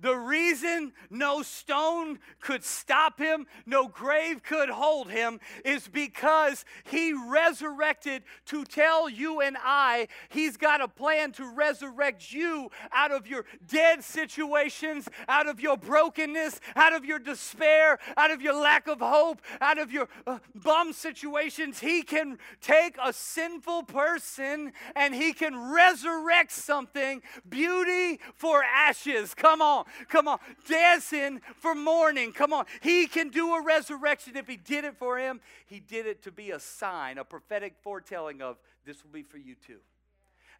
The 0.00 0.16
reason 0.16 0.92
no 1.10 1.42
stone 1.42 2.18
could 2.40 2.64
stop 2.64 3.18
him, 3.18 3.46
no 3.66 3.88
grave 3.88 4.42
could 4.42 4.70
hold 4.70 5.10
him, 5.10 5.40
is 5.64 5.88
because 5.88 6.64
he 6.84 7.12
resurrected 7.12 8.22
to 8.46 8.64
tell 8.64 9.08
you 9.08 9.40
and 9.40 9.56
I 9.62 10.08
he's 10.30 10.56
got 10.56 10.80
a 10.80 10.88
plan 10.88 11.32
to 11.32 11.44
resurrect 11.44 12.32
you 12.32 12.70
out 12.92 13.10
of 13.10 13.26
your 13.26 13.44
dead 13.66 14.02
situations, 14.02 15.08
out 15.28 15.46
of 15.46 15.60
your 15.60 15.76
brokenness, 15.76 16.60
out 16.76 16.94
of 16.94 17.04
your 17.04 17.18
despair, 17.18 17.98
out 18.16 18.30
of 18.30 18.40
your 18.40 18.54
lack 18.54 18.88
of 18.88 19.00
hope, 19.00 19.42
out 19.60 19.78
of 19.78 19.92
your 19.92 20.08
uh, 20.26 20.38
bum 20.54 20.92
situations. 20.92 21.80
He 21.80 22.02
can 22.02 22.38
take 22.60 22.96
a 23.02 23.12
sinful 23.12 23.84
person 23.84 24.72
and 24.96 25.14
he 25.14 25.32
can 25.32 25.72
resurrect 25.72 26.52
something 26.52 27.22
beauty 27.48 28.20
for 28.34 28.62
ashes. 28.62 29.34
Come 29.34 29.60
on. 29.60 29.84
Come 30.08 30.28
on. 30.28 30.38
Dancing 30.68 31.40
for 31.58 31.74
mourning. 31.74 32.32
Come 32.32 32.52
on. 32.52 32.66
He 32.80 33.06
can 33.06 33.28
do 33.28 33.54
a 33.54 33.62
resurrection. 33.62 34.36
If 34.36 34.46
he 34.46 34.56
did 34.56 34.84
it 34.84 34.96
for 34.96 35.18
him, 35.18 35.40
he 35.66 35.80
did 35.80 36.06
it 36.06 36.22
to 36.24 36.32
be 36.32 36.50
a 36.50 36.60
sign, 36.60 37.18
a 37.18 37.24
prophetic 37.24 37.76
foretelling 37.82 38.42
of 38.42 38.58
this 38.84 39.02
will 39.04 39.12
be 39.12 39.22
for 39.22 39.38
you 39.38 39.54
too. 39.54 39.78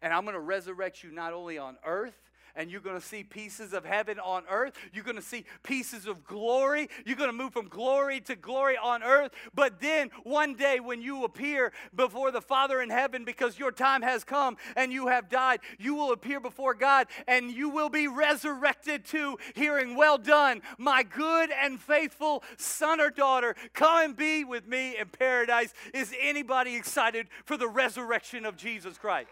And 0.01 0.13
I'm 0.13 0.23
going 0.23 0.33
to 0.33 0.39
resurrect 0.39 1.03
you 1.03 1.11
not 1.11 1.33
only 1.33 1.57
on 1.57 1.77
earth, 1.85 2.30
and 2.55 2.69
you're 2.69 2.81
going 2.81 2.99
to 2.99 3.05
see 3.05 3.23
pieces 3.23 3.73
of 3.73 3.85
heaven 3.85 4.19
on 4.19 4.43
earth. 4.49 4.73
You're 4.93 5.03
going 5.03 5.15
to 5.15 5.21
see 5.21 5.45
pieces 5.63 6.07
of 6.07 6.25
glory. 6.25 6.89
You're 7.05 7.15
going 7.15 7.29
to 7.29 7.35
move 7.35 7.53
from 7.53 7.67
glory 7.67 8.19
to 8.21 8.35
glory 8.35 8.77
on 8.77 9.03
earth. 9.03 9.31
But 9.53 9.79
then 9.79 10.09
one 10.23 10.55
day 10.55 10.79
when 10.79 11.01
you 11.01 11.23
appear 11.23 11.71
before 11.95 12.31
the 12.31 12.41
Father 12.41 12.81
in 12.81 12.89
heaven 12.89 13.25
because 13.25 13.57
your 13.57 13.71
time 13.71 14.01
has 14.01 14.23
come 14.23 14.57
and 14.75 14.91
you 14.91 15.07
have 15.07 15.29
died, 15.29 15.59
you 15.79 15.95
will 15.95 16.11
appear 16.11 16.39
before 16.39 16.73
God 16.73 17.07
and 17.27 17.51
you 17.51 17.69
will 17.69 17.89
be 17.89 18.07
resurrected 18.07 19.05
to 19.05 19.37
hearing, 19.55 19.95
Well 19.95 20.17
done, 20.17 20.61
my 20.77 21.03
good 21.03 21.49
and 21.51 21.79
faithful 21.79 22.43
son 22.57 22.99
or 22.99 23.09
daughter. 23.09 23.55
Come 23.73 24.01
and 24.01 24.15
be 24.15 24.43
with 24.43 24.67
me 24.67 24.97
in 24.97 25.07
paradise. 25.07 25.73
Is 25.93 26.13
anybody 26.19 26.75
excited 26.75 27.27
for 27.45 27.57
the 27.57 27.67
resurrection 27.67 28.45
of 28.45 28.57
Jesus 28.57 28.97
Christ? 28.97 29.29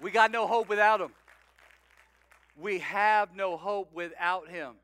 We 0.00 0.10
got 0.10 0.30
no 0.30 0.46
hope 0.46 0.68
without 0.68 1.00
him. 1.00 1.10
We 2.60 2.80
have 2.80 3.34
no 3.34 3.56
hope 3.56 3.92
without 3.92 4.48
him. 4.48 4.74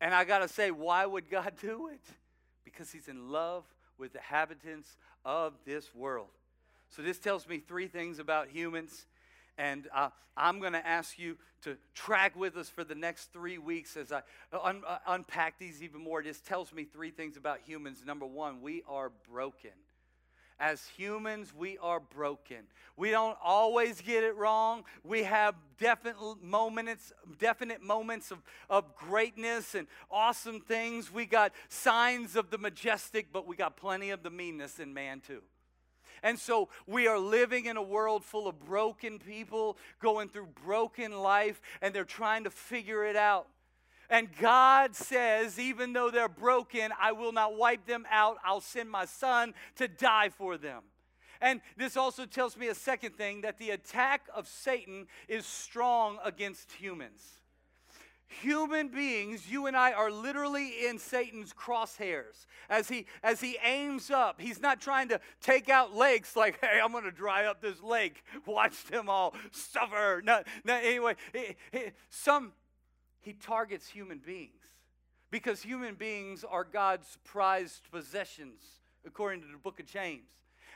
And 0.00 0.14
I 0.14 0.24
got 0.24 0.40
to 0.40 0.48
say, 0.48 0.70
why 0.70 1.06
would 1.06 1.28
God 1.30 1.54
do 1.60 1.88
it? 1.88 2.00
Because 2.64 2.90
he's 2.92 3.08
in 3.08 3.30
love 3.30 3.64
with 3.98 4.12
the 4.12 4.18
inhabitants 4.18 4.96
of 5.24 5.54
this 5.64 5.94
world. 5.94 6.28
So 6.90 7.02
this 7.02 7.18
tells 7.18 7.48
me 7.48 7.58
three 7.58 7.88
things 7.88 8.18
about 8.18 8.48
humans. 8.48 9.06
And 9.56 9.88
uh, 9.94 10.10
I'm 10.36 10.60
going 10.60 10.72
to 10.72 10.86
ask 10.86 11.18
you 11.18 11.36
to 11.62 11.76
track 11.94 12.36
with 12.36 12.56
us 12.56 12.68
for 12.68 12.84
the 12.84 12.94
next 12.94 13.32
three 13.32 13.58
weeks 13.58 13.96
as 13.96 14.12
I 14.12 14.22
un- 14.52 14.82
uh, 14.86 14.98
unpack 15.08 15.58
these 15.58 15.82
even 15.82 16.00
more. 16.00 16.22
This 16.22 16.40
tells 16.40 16.72
me 16.72 16.84
three 16.84 17.10
things 17.10 17.36
about 17.36 17.58
humans. 17.66 18.04
Number 18.06 18.26
one, 18.26 18.62
we 18.62 18.84
are 18.88 19.10
broken. 19.30 19.72
As 20.60 20.86
humans, 20.96 21.52
we 21.56 21.78
are 21.78 22.00
broken. 22.00 22.64
We 22.96 23.12
don't 23.12 23.38
always 23.42 24.00
get 24.00 24.24
it 24.24 24.34
wrong. 24.36 24.84
We 25.04 25.22
have 25.22 25.54
definite 25.78 26.16
moments, 26.42 27.12
definite 27.38 27.80
moments 27.80 28.32
of, 28.32 28.38
of 28.68 28.96
greatness 28.96 29.76
and 29.76 29.86
awesome 30.10 30.60
things. 30.60 31.12
We 31.12 31.26
got 31.26 31.52
signs 31.68 32.34
of 32.34 32.50
the 32.50 32.58
majestic, 32.58 33.28
but 33.32 33.46
we 33.46 33.54
got 33.54 33.76
plenty 33.76 34.10
of 34.10 34.24
the 34.24 34.30
meanness 34.30 34.80
in 34.80 34.92
man 34.92 35.20
too. 35.20 35.42
And 36.24 36.36
so 36.38 36.68
we 36.88 37.06
are 37.06 37.20
living 37.20 37.66
in 37.66 37.76
a 37.76 37.82
world 37.82 38.24
full 38.24 38.48
of 38.48 38.58
broken 38.58 39.20
people 39.20 39.76
going 40.00 40.28
through 40.28 40.48
broken 40.64 41.12
life, 41.12 41.60
and 41.80 41.94
they're 41.94 42.04
trying 42.04 42.42
to 42.44 42.50
figure 42.50 43.04
it 43.04 43.14
out. 43.14 43.46
And 44.10 44.28
God 44.40 44.96
says, 44.96 45.58
even 45.58 45.92
though 45.92 46.10
they're 46.10 46.28
broken, 46.28 46.92
I 46.98 47.12
will 47.12 47.32
not 47.32 47.56
wipe 47.56 47.86
them 47.86 48.06
out. 48.10 48.38
I'll 48.44 48.62
send 48.62 48.90
my 48.90 49.04
son 49.04 49.54
to 49.76 49.86
die 49.86 50.30
for 50.30 50.56
them. 50.56 50.82
And 51.40 51.60
this 51.76 51.96
also 51.96 52.24
tells 52.24 52.56
me 52.56 52.68
a 52.68 52.74
second 52.74 53.16
thing 53.16 53.42
that 53.42 53.58
the 53.58 53.70
attack 53.70 54.22
of 54.34 54.48
Satan 54.48 55.06
is 55.28 55.46
strong 55.46 56.18
against 56.24 56.72
humans. 56.72 57.22
Human 58.42 58.88
beings, 58.88 59.50
you 59.50 59.66
and 59.66 59.76
I 59.76 59.92
are 59.92 60.10
literally 60.10 60.86
in 60.86 60.98
Satan's 60.98 61.54
crosshairs. 61.54 62.44
As 62.68 62.86
he 62.86 63.06
as 63.22 63.40
he 63.40 63.56
aims 63.64 64.10
up, 64.10 64.38
he's 64.38 64.60
not 64.60 64.82
trying 64.82 65.08
to 65.08 65.20
take 65.40 65.70
out 65.70 65.94
lakes 65.96 66.36
like, 66.36 66.58
hey, 66.60 66.78
I'm 66.82 66.92
gonna 66.92 67.10
dry 67.10 67.46
up 67.46 67.62
this 67.62 67.82
lake. 67.82 68.22
Watch 68.44 68.84
them 68.84 69.08
all 69.08 69.34
suffer. 69.50 70.20
No, 70.22 70.42
no, 70.64 70.74
anyway, 70.74 71.16
some 72.10 72.52
he 73.28 73.34
targets 73.34 73.86
human 73.86 74.16
beings 74.16 74.64
because 75.30 75.60
human 75.60 75.94
beings 75.94 76.46
are 76.48 76.64
God's 76.64 77.18
prized 77.24 77.82
possessions, 77.92 78.62
according 79.06 79.42
to 79.42 79.46
the 79.52 79.58
book 79.58 79.78
of 79.80 79.84
James. 79.84 80.30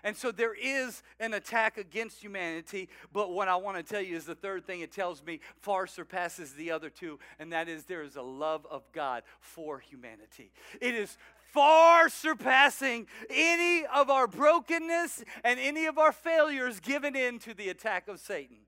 And 0.05 0.15
so 0.15 0.31
there 0.31 0.53
is 0.53 1.03
an 1.19 1.33
attack 1.33 1.79
against 1.79 2.21
humanity, 2.21 2.91
but 3.11 3.33
what 3.33 3.49
I 3.49 3.57
want 3.57 3.79
to 3.79 3.83
tell 3.83 4.03
you 4.03 4.17
is 4.17 4.27
the 4.27 4.35
third 4.35 4.67
thing 4.67 4.83
it 4.83 4.93
tells 4.93 5.25
me 5.25 5.41
far 5.63 5.87
surpasses 5.87 6.53
the 6.53 6.73
other 6.73 6.91
two, 6.91 7.19
and 7.39 7.51
that 7.55 7.71
is 7.71 7.85
there 7.85 8.03
is 8.03 8.17
a 8.17 8.23
love 8.23 8.67
of 8.71 8.83
God 8.93 9.23
for 9.41 9.79
humanity. 9.79 10.53
It 10.79 10.95
is 10.95 11.17
far 11.55 12.11
surpassing 12.11 13.07
any 13.31 13.87
of 13.87 14.11
our 14.11 14.27
brokenness 14.27 15.25
and 15.43 15.59
any 15.59 15.87
of 15.87 15.97
our 15.97 16.13
failures 16.13 16.81
given 16.81 17.17
in 17.17 17.39
to 17.39 17.55
the 17.55 17.71
attack 17.71 18.09
of 18.09 18.21
Satan. 18.21 18.59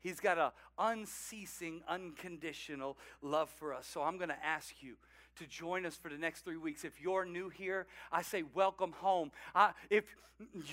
He's 0.00 0.20
got 0.20 0.38
an 0.38 0.50
unceasing, 0.78 1.82
unconditional 1.88 2.96
love 3.22 3.50
for 3.50 3.74
us. 3.74 3.86
So 3.86 4.02
I'm 4.02 4.16
going 4.16 4.30
to 4.30 4.44
ask 4.44 4.74
you 4.80 4.96
to 5.36 5.46
join 5.46 5.86
us 5.86 5.96
for 5.96 6.08
the 6.10 6.18
next 6.18 6.44
three 6.44 6.56
weeks. 6.56 6.84
If 6.84 7.00
you're 7.00 7.24
new 7.24 7.48
here, 7.48 7.86
I 8.10 8.22
say 8.22 8.44
welcome 8.54 8.92
home. 8.92 9.30
Uh, 9.54 9.72
if 9.88 10.04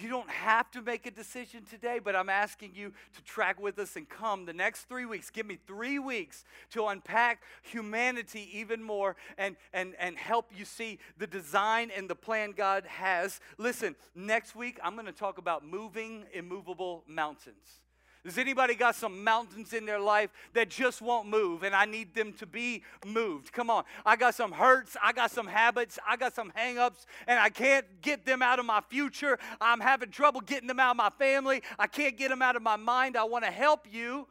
you 0.02 0.10
don't 0.10 0.30
have 0.30 0.72
to 0.72 0.82
make 0.82 1.06
a 1.06 1.12
decision 1.12 1.64
today, 1.70 2.00
but 2.04 2.16
I'm 2.16 2.30
asking 2.30 2.72
you 2.74 2.94
to 3.16 3.24
track 3.24 3.62
with 3.62 3.78
us 3.80 3.96
and 3.96 4.08
come 4.08 4.46
the 4.46 4.54
next 4.54 4.88
three 4.88 5.06
weeks. 5.06 5.30
Give 5.30 5.46
me 5.46 5.58
three 5.68 6.00
weeks 6.00 6.46
to 6.72 6.86
unpack 6.88 7.42
humanity 7.62 8.50
even 8.54 8.82
more 8.82 9.16
and, 9.38 9.56
and, 9.74 9.94
and 10.00 10.18
help 10.18 10.52
you 10.56 10.66
see 10.66 11.00
the 11.18 11.28
design 11.28 11.92
and 11.96 12.10
the 12.10 12.16
plan 12.16 12.54
God 12.56 12.86
has. 12.86 13.40
Listen, 13.58 13.96
next 14.16 14.56
week 14.56 14.80
I'm 14.84 14.94
going 14.94 15.06
to 15.06 15.12
talk 15.12 15.38
about 15.38 15.66
moving 15.66 16.26
immovable 16.34 17.04
mountains. 17.08 17.82
Does 18.28 18.38
anybody 18.38 18.76
got 18.76 18.94
some 18.94 19.24
mountains 19.24 19.72
in 19.72 19.86
their 19.86 20.02
life 20.02 20.32
that 20.52 20.68
just 20.68 21.02
won't 21.02 21.30
move 21.30 21.64
and 21.64 21.74
I 21.74 21.86
need 21.86 22.14
them 22.14 22.34
to 22.34 22.46
be 22.46 22.84
moved? 23.06 23.54
Come 23.54 23.70
on. 23.70 23.86
I 24.06 24.18
got 24.18 24.36
some 24.36 24.52
hurts, 24.52 24.98
I 25.02 25.14
got 25.14 25.32
some 25.32 25.48
habits, 25.48 25.98
I 26.06 26.18
got 26.18 26.36
some 26.36 26.52
hangups, 26.52 27.06
and 27.26 27.40
I 27.40 27.48
can't 27.48 27.86
get 28.02 28.26
them 28.26 28.42
out 28.42 28.60
of 28.60 28.66
my 28.66 28.82
future. 28.90 29.40
I'm 29.62 29.80
having 29.80 30.12
trouble 30.12 30.42
getting 30.42 30.68
them 30.68 30.78
out 30.78 30.92
of 30.92 30.98
my 30.98 31.10
family. 31.18 31.64
I 31.80 31.88
can't 31.88 32.18
get 32.18 32.28
them 32.28 32.42
out 32.42 32.58
of 32.58 32.62
my 32.62 32.76
mind. 32.76 33.16
I 33.16 33.24
want 33.24 33.46
to 33.46 33.50
help 33.50 33.88
you. 33.90 34.28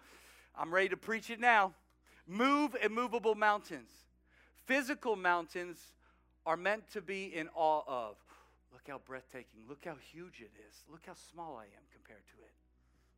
I'm 0.55 0.75
ready 0.75 0.91
to 0.91 0.99
preach 0.99 1.31
it 1.31 1.41
now. 1.41 1.73
Move 2.27 2.77
immovable 2.83 3.35
mountains. 3.35 3.93
Physical 4.67 5.17
mountains 5.17 5.79
are 6.45 6.59
meant 6.59 6.91
to 6.91 7.01
be 7.01 7.35
in 7.35 7.49
awe 7.55 7.81
of. 7.89 8.17
Look 8.75 8.83
how 8.89 9.01
breathtaking. 9.07 9.63
Look 9.67 9.87
how 9.87 9.97
huge 10.13 10.43
it 10.43 10.51
is. 10.69 10.85
Look 10.91 11.07
how 11.07 11.15
small 11.33 11.57
I 11.57 11.65
am 11.65 11.85
compared 11.95 12.27
to 12.27 12.43
it 12.45 12.53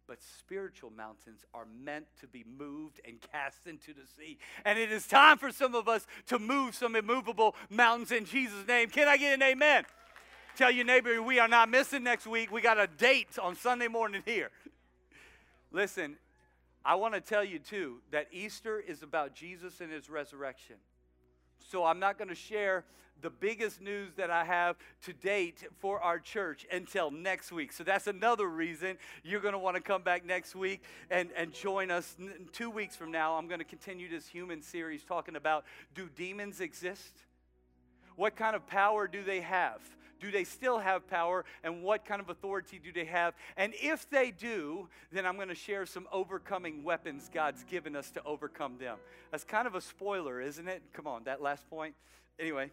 but 0.09 0.23
spiritual 0.23 0.91
mountains 0.91 1.45
are 1.53 1.67
meant 1.85 2.07
to 2.19 2.27
be 2.27 2.45
moved 2.59 3.01
and 3.07 3.21
cast 3.31 3.67
into 3.67 3.93
the 3.93 4.07
sea. 4.17 4.39
And 4.65 4.79
it 4.79 4.91
is 4.91 5.07
time 5.07 5.37
for 5.37 5.53
some 5.53 5.75
of 5.75 5.87
us 5.87 6.07
to 6.29 6.39
move 6.39 6.75
some 6.75 6.97
immovable 6.97 7.55
mountains 7.69 8.11
in 8.11 8.25
Jesus' 8.25 8.67
name. 8.67 8.89
Can 8.89 9.07
I 9.07 9.19
get 9.19 9.35
an 9.35 9.43
amen? 9.43 9.85
Tell 10.57 10.71
your 10.71 10.87
neighbor 10.87 11.23
we 11.23 11.39
are 11.39 11.47
not 11.47 11.69
missing 11.69 12.03
next 12.03 12.27
week. 12.27 12.51
We 12.51 12.63
got 12.63 12.81
a 12.81 12.87
date 12.87 13.39
on 13.41 13.55
Sunday 13.55 13.87
morning 13.87 14.23
here. 14.25 14.51
Listen, 15.71 16.17
I 16.85 16.95
want 16.95 17.13
to 17.13 17.21
tell 17.21 17.45
you 17.45 17.59
too 17.59 17.99
that 18.11 18.29
Easter 18.33 18.81
is 18.81 19.03
about 19.03 19.35
Jesus 19.35 19.81
and 19.83 19.93
his 19.93 20.09
resurrection. 20.09 20.77
So 21.71 21.85
I'm 21.85 21.99
not 21.99 22.19
going 22.19 22.29
to 22.29 22.35
share 22.35 22.85
the 23.21 23.31
biggest 23.31 23.81
news 23.81 24.15
that 24.17 24.31
I 24.31 24.45
have 24.45 24.77
to 25.03 25.13
date 25.13 25.65
for 25.81 26.01
our 26.01 26.19
church 26.19 26.67
until 26.73 27.11
next 27.11 27.51
week. 27.51 27.73
So 27.73 27.83
that's 27.83 28.07
another 28.07 28.47
reason 28.47 28.97
you're 29.25 29.41
going 29.41 29.55
to 29.55 29.59
want 29.59 29.77
to 29.77 29.83
come 29.83 30.03
back 30.03 30.25
next 30.25 30.55
week 30.55 30.83
and, 31.11 31.31
and 31.37 31.53
join 31.53 31.91
us. 31.91 32.17
Two 32.53 32.71
weeks 32.71 32.95
from 32.95 33.11
now, 33.11 33.35
I'm 33.35 33.49
going 33.49 33.59
to 33.59 33.65
continue 33.65 34.09
this 34.09 34.27
human 34.27 34.63
series 34.63 35.03
talking 35.03 35.37
about 35.37 35.65
do 35.95 36.09
demons 36.15 36.61
exist? 36.61 37.13
What 38.17 38.37
kind 38.37 38.55
of 38.55 38.67
power 38.67 39.07
do 39.09 39.23
they 39.23 39.41
have? 39.41 39.81
Do 40.21 40.31
they 40.31 40.45
still 40.45 40.79
have 40.79 41.09
power? 41.09 41.45
And 41.63 41.83
what 41.83 42.05
kind 42.05 42.21
of 42.21 42.29
authority 42.29 42.81
do 42.83 42.93
they 42.93 43.05
have? 43.07 43.35
And 43.57 43.73
if 43.77 44.09
they 44.11 44.31
do, 44.31 44.89
then 45.13 45.27
I'm 45.27 45.37
going 45.37 45.49
to 45.49 45.55
share 45.55 45.87
some 45.87 46.07
overcoming 46.13 46.83
weapons 46.83 47.31
God's 47.33 47.65
given 47.65 47.97
us 47.97 48.11
to 48.13 48.23
overcome 48.25 48.79
them. 48.79 48.99
That's 49.31 49.45
kind 49.45 49.67
of 49.67 49.75
a 49.75 49.81
spoiler, 49.81 50.41
isn't 50.41 50.69
it? 50.69 50.83
Come 50.93 51.07
on, 51.07 51.25
that 51.25 51.43
last 51.43 51.69
point. 51.69 51.95
Anyway. 52.39 52.71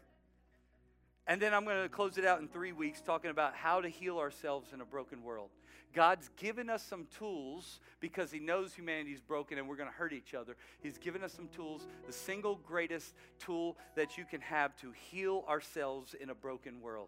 And 1.28 1.42
then 1.42 1.56
I'm 1.56 1.66
going 1.66 1.82
to 1.82 1.90
close 1.90 2.20
it 2.20 2.26
out 2.26 2.40
in 2.40 2.48
three 2.48 2.72
weeks 2.72 3.02
talking 3.02 3.32
about 3.32 3.56
how 3.56 3.82
to 3.82 3.90
heal 3.90 4.20
ourselves 4.20 4.74
in 4.74 4.82
a 4.82 4.86
broken 4.86 5.24
world. 5.24 5.50
God's 5.96 6.30
given 6.36 6.70
us 6.70 6.84
some 6.84 7.08
tools 7.18 7.80
because 8.00 8.30
He 8.30 8.40
knows 8.40 8.74
humanity 8.74 9.14
is 9.14 9.22
broken 9.22 9.58
and 9.58 9.68
we're 9.68 9.78
going 9.78 9.90
to 9.90 9.96
hurt 9.96 10.14
each 10.14 10.34
other. 10.34 10.56
He's 10.84 10.98
given 10.98 11.24
us 11.24 11.34
some 11.34 11.48
tools, 11.48 11.88
the 12.06 12.14
single 12.14 12.60
greatest 12.68 13.14
tool 13.40 13.78
that 13.96 14.18
you 14.18 14.26
can 14.26 14.42
have 14.42 14.76
to 14.82 14.92
heal 14.92 15.46
ourselves 15.48 16.14
in 16.14 16.30
a 16.30 16.36
broken 16.36 16.82
world. 16.82 17.08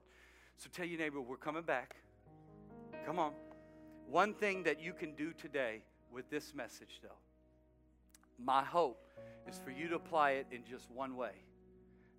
So 0.58 0.70
tell 0.74 0.86
your 0.86 1.00
neighbor, 1.00 1.22
we're 1.22 1.38
coming 1.38 1.62
back. 1.62 1.96
Come 3.06 3.20
on. 3.20 3.34
One 4.10 4.34
thing 4.34 4.63
that 4.63 4.82
you 4.82 4.91
can 4.91 5.13
do 5.13 5.32
today 5.34 5.84
with 6.12 6.30
this 6.30 6.54
message, 6.56 7.00
though, 7.04 7.10
my 8.43 8.63
hope 8.63 9.04
is 9.48 9.60
for 9.63 9.70
you 9.70 9.88
to 9.89 9.96
apply 9.96 10.32
it 10.32 10.48
in 10.52 10.63
just 10.70 10.89
one 10.89 11.15
way, 11.15 11.34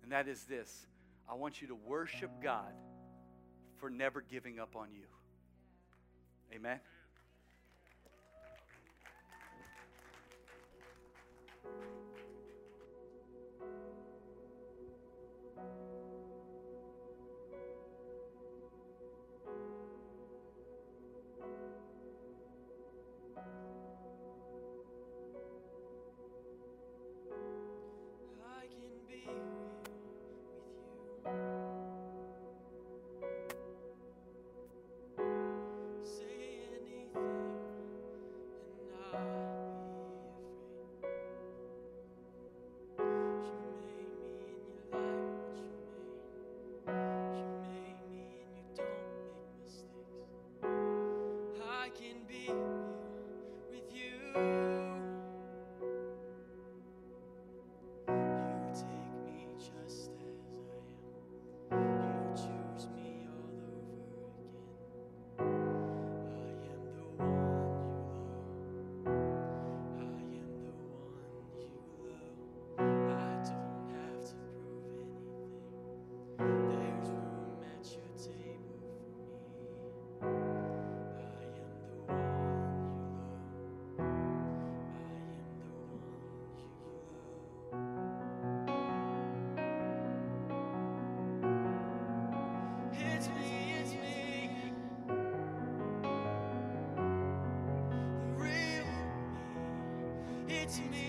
and 0.03 0.11
that 0.11 0.27
is 0.27 0.43
this 0.45 0.87
I 1.29 1.33
want 1.33 1.61
you 1.61 1.67
to 1.67 1.75
worship 1.75 2.31
God 2.41 2.73
for 3.77 3.89
never 3.89 4.21
giving 4.21 4.59
up 4.59 4.75
on 4.75 4.87
you. 4.93 5.05
Amen. 6.55 6.79
It's 100.69 100.77
me, 100.91 101.08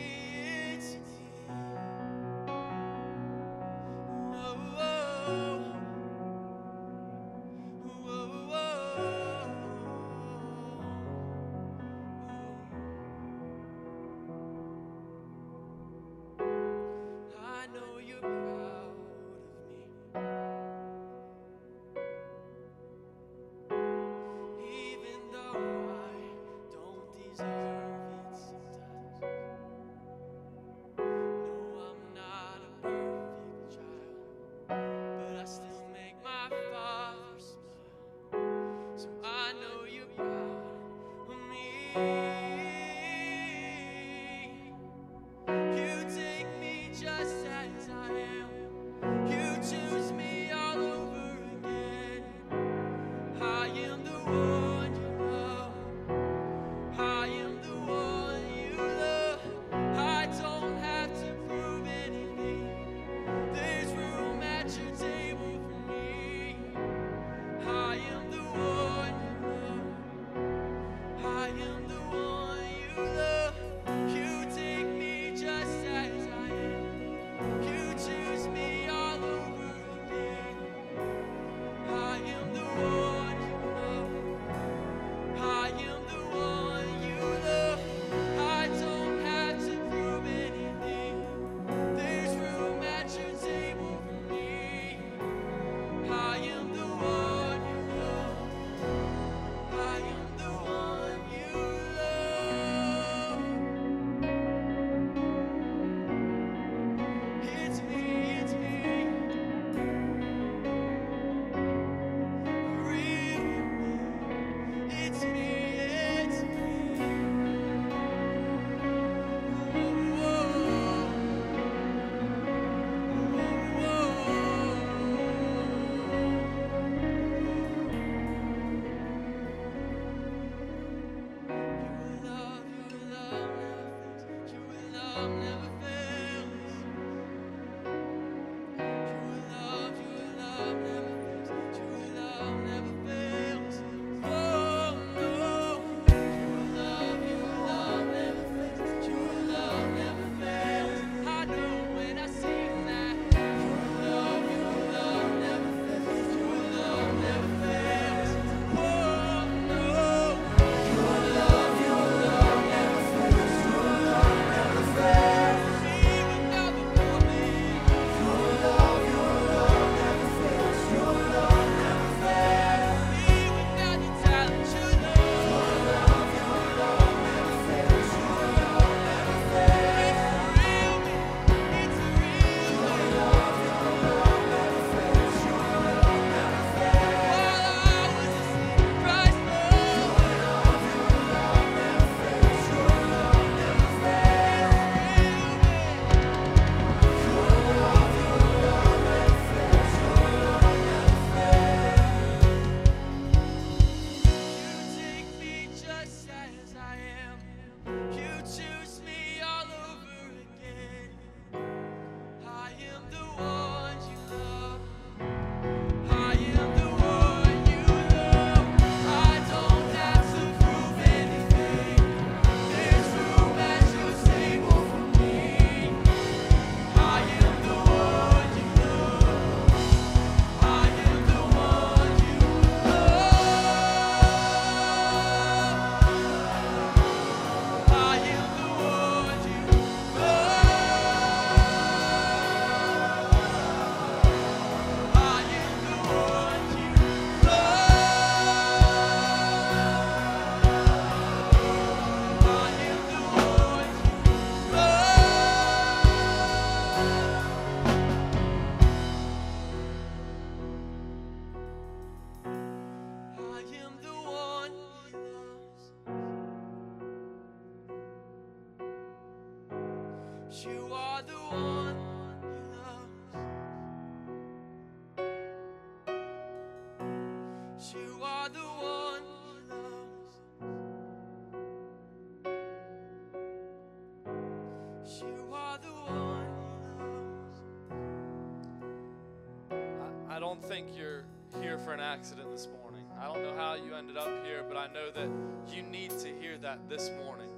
don't 290.51 290.64
think 290.64 290.88
you're 290.98 291.22
here 291.62 291.78
for 291.78 291.92
an 291.92 292.01
accident 292.01 292.51
this 292.51 292.66
morning. 292.82 293.05
I 293.20 293.26
don't 293.26 293.40
know 293.40 293.55
how 293.55 293.74
you 293.74 293.94
ended 293.94 294.16
up 294.16 294.44
here, 294.44 294.64
but 294.66 294.76
I 294.76 294.88
know 294.88 295.09
that 295.12 295.28
you 295.72 295.80
need 295.80 296.11
to 296.18 296.28
hear 296.40 296.59
that 296.59 296.88
this 296.88 297.09
morning. 297.24 297.51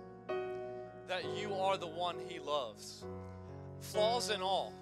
that 1.08 1.24
you 1.34 1.54
are 1.54 1.78
the 1.78 1.86
one 1.86 2.16
He 2.28 2.38
loves, 2.38 3.02
flaws 3.80 4.28
and 4.28 4.42
all. 4.42 4.74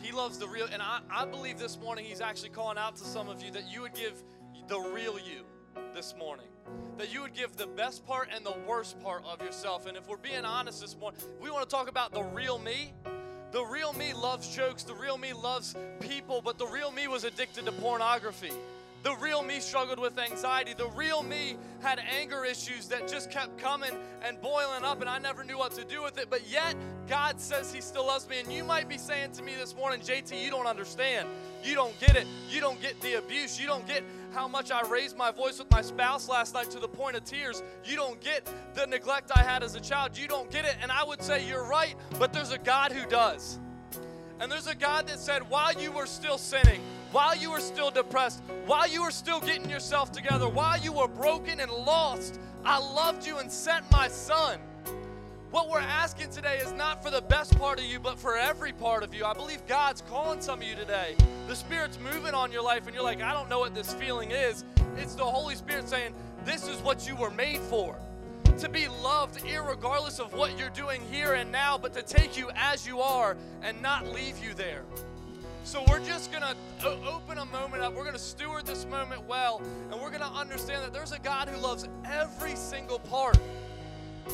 He 0.00 0.10
loves 0.10 0.38
the 0.38 0.48
real, 0.48 0.68
and 0.72 0.80
I, 0.80 1.00
I 1.10 1.26
believe 1.26 1.58
this 1.58 1.78
morning 1.78 2.06
He's 2.06 2.22
actually 2.22 2.48
calling 2.48 2.78
out 2.78 2.96
to 2.96 3.04
some 3.04 3.28
of 3.28 3.42
you 3.42 3.50
that 3.50 3.70
you 3.70 3.82
would 3.82 3.94
give 3.94 4.22
the 4.66 4.80
real 4.80 5.18
you 5.18 5.44
this 5.92 6.14
morning. 6.18 6.48
That 6.96 7.12
you 7.12 7.20
would 7.20 7.34
give 7.34 7.58
the 7.58 7.66
best 7.66 8.06
part 8.06 8.30
and 8.34 8.42
the 8.42 8.56
worst 8.66 8.98
part 9.00 9.22
of 9.26 9.42
yourself. 9.42 9.86
And 9.86 9.98
if 9.98 10.08
we're 10.08 10.16
being 10.16 10.46
honest 10.46 10.80
this 10.80 10.96
morning, 10.96 11.20
we 11.42 11.50
want 11.50 11.68
to 11.68 11.76
talk 11.76 11.90
about 11.90 12.14
the 12.14 12.22
real 12.22 12.58
me. 12.58 12.94
The 13.54 13.64
real 13.64 13.92
me 13.92 14.12
loves 14.12 14.48
jokes. 14.48 14.82
The 14.82 14.96
real 14.96 15.16
me 15.16 15.32
loves 15.32 15.76
people, 16.00 16.42
but 16.44 16.58
the 16.58 16.66
real 16.66 16.90
me 16.90 17.06
was 17.06 17.22
addicted 17.22 17.66
to 17.66 17.72
pornography. 17.72 18.50
The 19.04 19.14
real 19.18 19.44
me 19.44 19.60
struggled 19.60 20.00
with 20.00 20.18
anxiety. 20.18 20.74
The 20.76 20.88
real 20.88 21.22
me 21.22 21.56
had 21.80 22.00
anger 22.00 22.44
issues 22.44 22.88
that 22.88 23.06
just 23.06 23.30
kept 23.30 23.56
coming 23.58 23.92
and 24.24 24.40
boiling 24.40 24.82
up, 24.82 25.02
and 25.02 25.08
I 25.08 25.20
never 25.20 25.44
knew 25.44 25.56
what 25.56 25.70
to 25.74 25.84
do 25.84 26.02
with 26.02 26.18
it. 26.18 26.30
But 26.30 26.50
yet, 26.50 26.74
God 27.08 27.40
says 27.40 27.72
He 27.72 27.80
still 27.80 28.04
loves 28.04 28.28
me. 28.28 28.40
And 28.40 28.52
you 28.52 28.64
might 28.64 28.88
be 28.88 28.98
saying 28.98 29.30
to 29.34 29.42
me 29.44 29.54
this 29.54 29.76
morning, 29.76 30.00
JT, 30.00 30.42
you 30.42 30.50
don't 30.50 30.66
understand. 30.66 31.28
You 31.62 31.76
don't 31.76 31.96
get 32.00 32.16
it. 32.16 32.26
You 32.50 32.60
don't 32.60 32.82
get 32.82 33.00
the 33.02 33.18
abuse. 33.18 33.60
You 33.60 33.68
don't 33.68 33.86
get 33.86 34.02
how 34.34 34.48
much 34.48 34.70
I 34.70 34.82
raised 34.88 35.16
my 35.16 35.30
voice 35.30 35.58
with 35.58 35.70
my 35.70 35.80
spouse 35.80 36.28
last 36.28 36.54
night 36.54 36.70
to 36.72 36.80
the 36.80 36.88
point 36.88 37.16
of 37.16 37.24
tears. 37.24 37.62
You 37.84 37.96
don't 37.96 38.20
get 38.20 38.48
the 38.74 38.86
neglect 38.86 39.30
I 39.34 39.42
had 39.42 39.62
as 39.62 39.76
a 39.76 39.80
child. 39.80 40.18
You 40.18 40.26
don't 40.26 40.50
get 40.50 40.64
it. 40.64 40.76
And 40.82 40.90
I 40.90 41.04
would 41.04 41.22
say, 41.22 41.46
You're 41.46 41.64
right, 41.64 41.94
but 42.18 42.32
there's 42.32 42.50
a 42.50 42.58
God 42.58 42.92
who 42.92 43.08
does. 43.08 43.58
And 44.40 44.50
there's 44.50 44.66
a 44.66 44.74
God 44.74 45.06
that 45.06 45.20
said, 45.20 45.48
while 45.48 45.72
you 45.72 45.92
were 45.92 46.06
still 46.06 46.38
sinning, 46.38 46.80
while 47.12 47.36
you 47.36 47.52
were 47.52 47.60
still 47.60 47.90
depressed, 47.90 48.42
while 48.66 48.88
you 48.88 49.02
were 49.02 49.12
still 49.12 49.40
getting 49.40 49.70
yourself 49.70 50.10
together, 50.10 50.48
while 50.48 50.78
you 50.78 50.92
were 50.92 51.06
broken 51.06 51.60
and 51.60 51.70
lost, 51.70 52.40
I 52.64 52.78
loved 52.78 53.26
you 53.26 53.38
and 53.38 53.50
sent 53.50 53.88
my 53.92 54.08
son. 54.08 54.58
What 55.54 55.70
we're 55.70 55.78
asking 55.78 56.30
today 56.30 56.58
is 56.58 56.72
not 56.72 57.00
for 57.00 57.12
the 57.12 57.20
best 57.20 57.56
part 57.60 57.78
of 57.78 57.84
you, 57.84 58.00
but 58.00 58.18
for 58.18 58.36
every 58.36 58.72
part 58.72 59.04
of 59.04 59.14
you. 59.14 59.24
I 59.24 59.34
believe 59.34 59.64
God's 59.68 60.00
calling 60.00 60.40
some 60.40 60.60
of 60.60 60.66
you 60.66 60.74
today. 60.74 61.14
The 61.46 61.54
Spirit's 61.54 61.96
moving 62.00 62.34
on 62.34 62.50
your 62.50 62.60
life, 62.64 62.88
and 62.88 62.94
you're 62.94 63.04
like, 63.04 63.22
I 63.22 63.32
don't 63.32 63.48
know 63.48 63.60
what 63.60 63.72
this 63.72 63.94
feeling 63.94 64.32
is. 64.32 64.64
It's 64.96 65.14
the 65.14 65.22
Holy 65.22 65.54
Spirit 65.54 65.88
saying, 65.88 66.12
This 66.44 66.66
is 66.66 66.80
what 66.80 67.06
you 67.06 67.14
were 67.14 67.30
made 67.30 67.60
for 67.60 67.96
to 68.58 68.68
be 68.68 68.88
loved 68.88 69.40
regardless 69.44 70.18
of 70.18 70.32
what 70.32 70.58
you're 70.58 70.70
doing 70.70 71.00
here 71.12 71.34
and 71.34 71.52
now, 71.52 71.78
but 71.78 71.92
to 71.94 72.02
take 72.02 72.36
you 72.36 72.50
as 72.56 72.84
you 72.84 72.98
are 72.98 73.36
and 73.62 73.80
not 73.80 74.08
leave 74.08 74.42
you 74.42 74.54
there. 74.54 74.82
So 75.62 75.84
we're 75.88 76.04
just 76.04 76.32
going 76.32 76.42
to 76.42 76.88
open 77.08 77.38
a 77.38 77.46
moment 77.46 77.80
up. 77.80 77.94
We're 77.94 78.02
going 78.02 78.14
to 78.14 78.18
steward 78.18 78.66
this 78.66 78.86
moment 78.86 79.24
well, 79.28 79.62
and 79.92 80.00
we're 80.00 80.10
going 80.10 80.20
to 80.20 80.36
understand 80.36 80.82
that 80.82 80.92
there's 80.92 81.12
a 81.12 81.18
God 81.20 81.48
who 81.48 81.60
loves 81.60 81.88
every 82.04 82.56
single 82.56 82.98
part. 82.98 83.38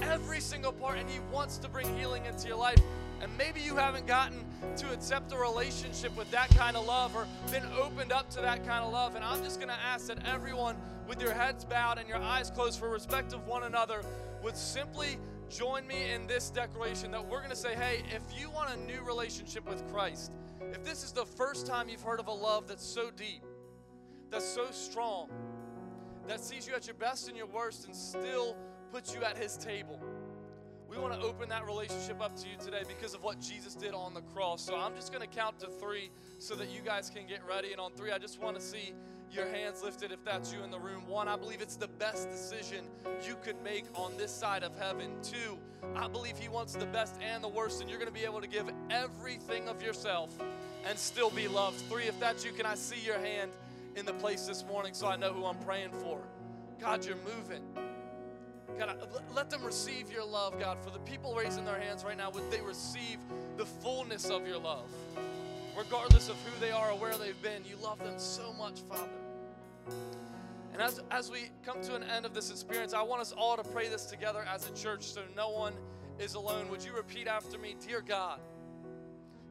Every 0.03 0.41
single 0.41 0.72
part, 0.72 0.99
and 0.99 1.09
He 1.09 1.18
wants 1.32 1.59
to 1.59 1.68
bring 1.68 1.97
healing 1.97 2.24
into 2.26 2.49
your 2.49 2.57
life. 2.57 2.80
And 3.20 3.30
maybe 3.36 3.61
you 3.61 3.76
haven't 3.76 4.07
gotten 4.07 4.45
to 4.76 4.93
accept 4.93 5.32
a 5.32 5.36
relationship 5.36 6.16
with 6.16 6.30
that 6.30 6.49
kind 6.57 6.76
of 6.76 6.86
love 6.86 7.14
or 7.14 7.26
been 7.51 7.66
opened 7.78 8.12
up 8.12 8.30
to 8.30 8.41
that 8.41 8.64
kind 8.66 8.82
of 8.82 8.93
love. 8.93 9.14
And 9.14 9.22
I'm 9.22 9.43
just 9.45 9.61
going 9.61 9.68
to 9.68 9.78
ask 9.78 10.07
that 10.07 10.26
everyone, 10.26 10.76
with 11.07 11.20
your 11.20 11.34
heads 11.34 11.64
bowed 11.64 11.99
and 11.99 12.09
your 12.09 12.18
eyes 12.18 12.51
closed 12.51 12.78
for 12.78 12.88
respect 12.88 13.34
of 13.34 13.47
one 13.47 13.64
another, 13.64 14.03
would 14.43 14.57
simply 14.57 15.18
join 15.51 15.86
me 15.86 16.11
in 16.12 16.26
this 16.26 16.49
declaration 16.49 17.11
that 17.11 17.26
we're 17.26 17.38
going 17.38 17.51
to 17.51 17.57
say, 17.57 17.74
hey, 17.74 18.03
if 18.14 18.22
you 18.41 18.49
want 18.51 18.70
a 18.72 18.76
new 18.86 19.03
relationship 19.03 19.68
with 19.68 19.86
Christ, 19.93 20.32
if 20.72 20.84
this 20.84 21.05
is 21.05 21.12
the 21.12 21.26
first 21.26 21.66
time 21.66 21.88
you've 21.88 22.03
heard 22.03 22.20
of 22.20 22.28
a 22.28 22.32
love 22.32 22.68
that's 22.68 22.86
so 22.86 23.11
deep, 23.11 23.43
that's 24.30 24.47
so 24.47 24.70
strong, 24.70 25.28
that 26.26 26.41
sees 26.41 26.66
you 26.66 26.74
at 26.74 26.86
your 26.86 26.95
best 26.95 27.28
and 27.28 27.36
your 27.36 27.47
worst 27.47 27.86
and 27.86 27.95
still 27.95 28.57
puts 28.93 29.14
you 29.14 29.22
at 29.24 29.36
his 29.36 29.57
table 29.57 30.01
we 30.91 30.99
want 30.99 31.14
to 31.14 31.20
open 31.20 31.49
that 31.51 31.64
relationship 31.66 32.20
up 32.20 32.34
to 32.34 32.49
you 32.49 32.57
today 32.59 32.82
because 32.88 33.14
of 33.14 33.22
what 33.22 33.41
Jesus 33.41 33.76
did 33.76 33.95
on 33.95 34.12
the 34.12 34.22
cross. 34.22 34.61
So 34.61 34.76
I'm 34.76 34.97
just 34.97 35.12
going 35.12 35.26
to 35.26 35.32
count 35.32 35.61
to 35.61 35.68
three 35.68 36.11
so 36.41 36.57
that 36.57 36.68
you 36.68 36.80
guys 36.80 37.09
can 37.09 37.28
get 37.28 37.47
ready. 37.49 37.70
And 37.70 37.80
on 37.80 37.93
three, 37.93 38.11
I 38.11 38.18
just 38.18 38.43
want 38.43 38.57
to 38.57 38.62
see 38.62 38.93
your 39.30 39.47
hands 39.47 39.84
lifted 39.84 40.11
if 40.11 40.24
that's 40.24 40.53
you 40.53 40.64
in 40.64 40.70
the 40.72 40.80
room. 40.80 41.07
One, 41.07 41.28
I 41.28 41.36
believe 41.36 41.61
it's 41.61 41.76
the 41.76 41.86
best 41.86 42.28
decision 42.28 42.86
you 43.24 43.36
could 43.45 43.55
make 43.62 43.84
on 43.95 44.16
this 44.16 44.34
side 44.34 44.64
of 44.64 44.76
heaven. 44.76 45.12
Two, 45.22 45.59
I 45.95 46.09
believe 46.09 46.36
He 46.36 46.49
wants 46.49 46.74
the 46.74 46.86
best 46.86 47.14
and 47.22 47.45
the 47.45 47.49
worst, 47.49 47.80
and 47.80 47.88
you're 47.88 48.01
going 48.01 48.12
to 48.12 48.18
be 48.18 48.24
able 48.24 48.41
to 48.41 48.49
give 48.49 48.68
everything 48.91 49.68
of 49.68 49.80
yourself 49.80 50.36
and 50.84 50.99
still 50.99 51.30
be 51.30 51.47
loved. 51.47 51.78
Three, 51.82 52.09
if 52.09 52.18
that's 52.18 52.45
you, 52.45 52.51
can 52.51 52.66
I 52.66 52.74
see 52.74 52.99
your 52.99 53.18
hand 53.20 53.53
in 53.95 54.07
the 54.07 54.14
place 54.14 54.47
this 54.47 54.64
morning 54.66 54.93
so 54.93 55.07
I 55.07 55.14
know 55.14 55.32
who 55.32 55.47
I'm 55.47 55.59
praying 55.61 55.93
for? 55.93 56.20
God, 56.80 57.05
you're 57.05 57.14
moving. 57.16 57.62
God, 58.78 58.96
let 59.34 59.50
them 59.50 59.64
receive 59.64 60.10
your 60.10 60.24
love, 60.24 60.58
God. 60.58 60.78
For 60.82 60.90
the 60.90 60.98
people 61.00 61.34
raising 61.34 61.64
their 61.64 61.78
hands 61.78 62.04
right 62.04 62.16
now, 62.16 62.30
would 62.30 62.50
they 62.50 62.60
receive 62.60 63.18
the 63.56 63.66
fullness 63.66 64.30
of 64.30 64.46
your 64.46 64.58
love? 64.58 64.88
Regardless 65.76 66.28
of 66.28 66.36
who 66.44 66.60
they 66.60 66.72
are 66.72 66.90
or 66.90 66.98
where 66.98 67.16
they've 67.16 67.40
been, 67.42 67.62
you 67.64 67.76
love 67.82 67.98
them 67.98 68.18
so 68.18 68.52
much, 68.54 68.80
Father. 68.80 69.08
And 70.72 70.82
as, 70.82 71.00
as 71.10 71.30
we 71.30 71.50
come 71.64 71.82
to 71.82 71.94
an 71.94 72.04
end 72.04 72.24
of 72.24 72.34
this 72.34 72.50
experience, 72.50 72.94
I 72.94 73.02
want 73.02 73.20
us 73.20 73.32
all 73.32 73.56
to 73.56 73.62
pray 73.62 73.88
this 73.88 74.06
together 74.06 74.44
as 74.52 74.68
a 74.68 74.74
church 74.74 75.02
so 75.02 75.22
no 75.36 75.50
one 75.50 75.74
is 76.18 76.34
alone. 76.34 76.70
Would 76.70 76.84
you 76.84 76.94
repeat 76.94 77.26
after 77.26 77.58
me? 77.58 77.76
Dear 77.86 78.00
God, 78.00 78.40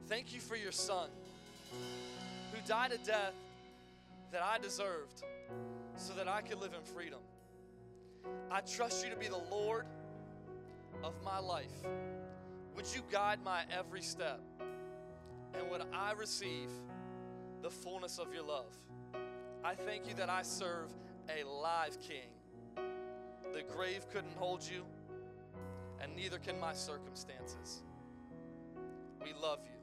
thank 0.08 0.34
you 0.34 0.40
for 0.40 0.56
your 0.56 0.72
Son 0.72 1.10
who 2.52 2.68
died 2.68 2.92
a 2.92 2.98
death 2.98 3.34
that 4.32 4.44
I 4.44 4.58
deserved 4.58 5.24
so 5.98 6.14
that 6.14 6.28
I 6.28 6.42
could 6.42 6.60
live 6.60 6.74
in 6.74 6.94
freedom. 6.94 7.20
I 8.52 8.62
trust 8.62 9.04
you 9.04 9.12
to 9.12 9.16
be 9.16 9.28
the 9.28 9.42
Lord 9.52 9.86
of 11.04 11.14
my 11.24 11.40
life. 11.40 11.86
Would 12.76 12.86
you 12.94 13.02
guide 13.12 13.40
my 13.44 13.62
every 13.72 14.02
step? 14.02 14.40
And 15.54 15.70
would 15.70 15.84
I 15.94 16.14
receive 16.14 16.70
the 17.62 17.70
fullness 17.70 18.20
of 18.20 18.34
your 18.34 18.44
love? 18.44 18.74
I 19.64 19.76
thank 19.76 20.08
you 20.08 20.14
that 20.16 20.30
I 20.30 20.42
serve 20.42 20.90
a 21.30 21.44
live 21.44 22.00
king. 22.02 22.30
The 23.54 23.64
grave 23.64 24.06
couldn't 24.12 24.36
hold 24.38 24.64
you, 24.64 24.86
and 26.02 26.16
neither 26.16 26.38
can 26.38 26.60
my 26.60 26.74
circumstances. 26.74 27.84
We 29.22 29.34
love 29.34 29.60
you. 29.66 29.79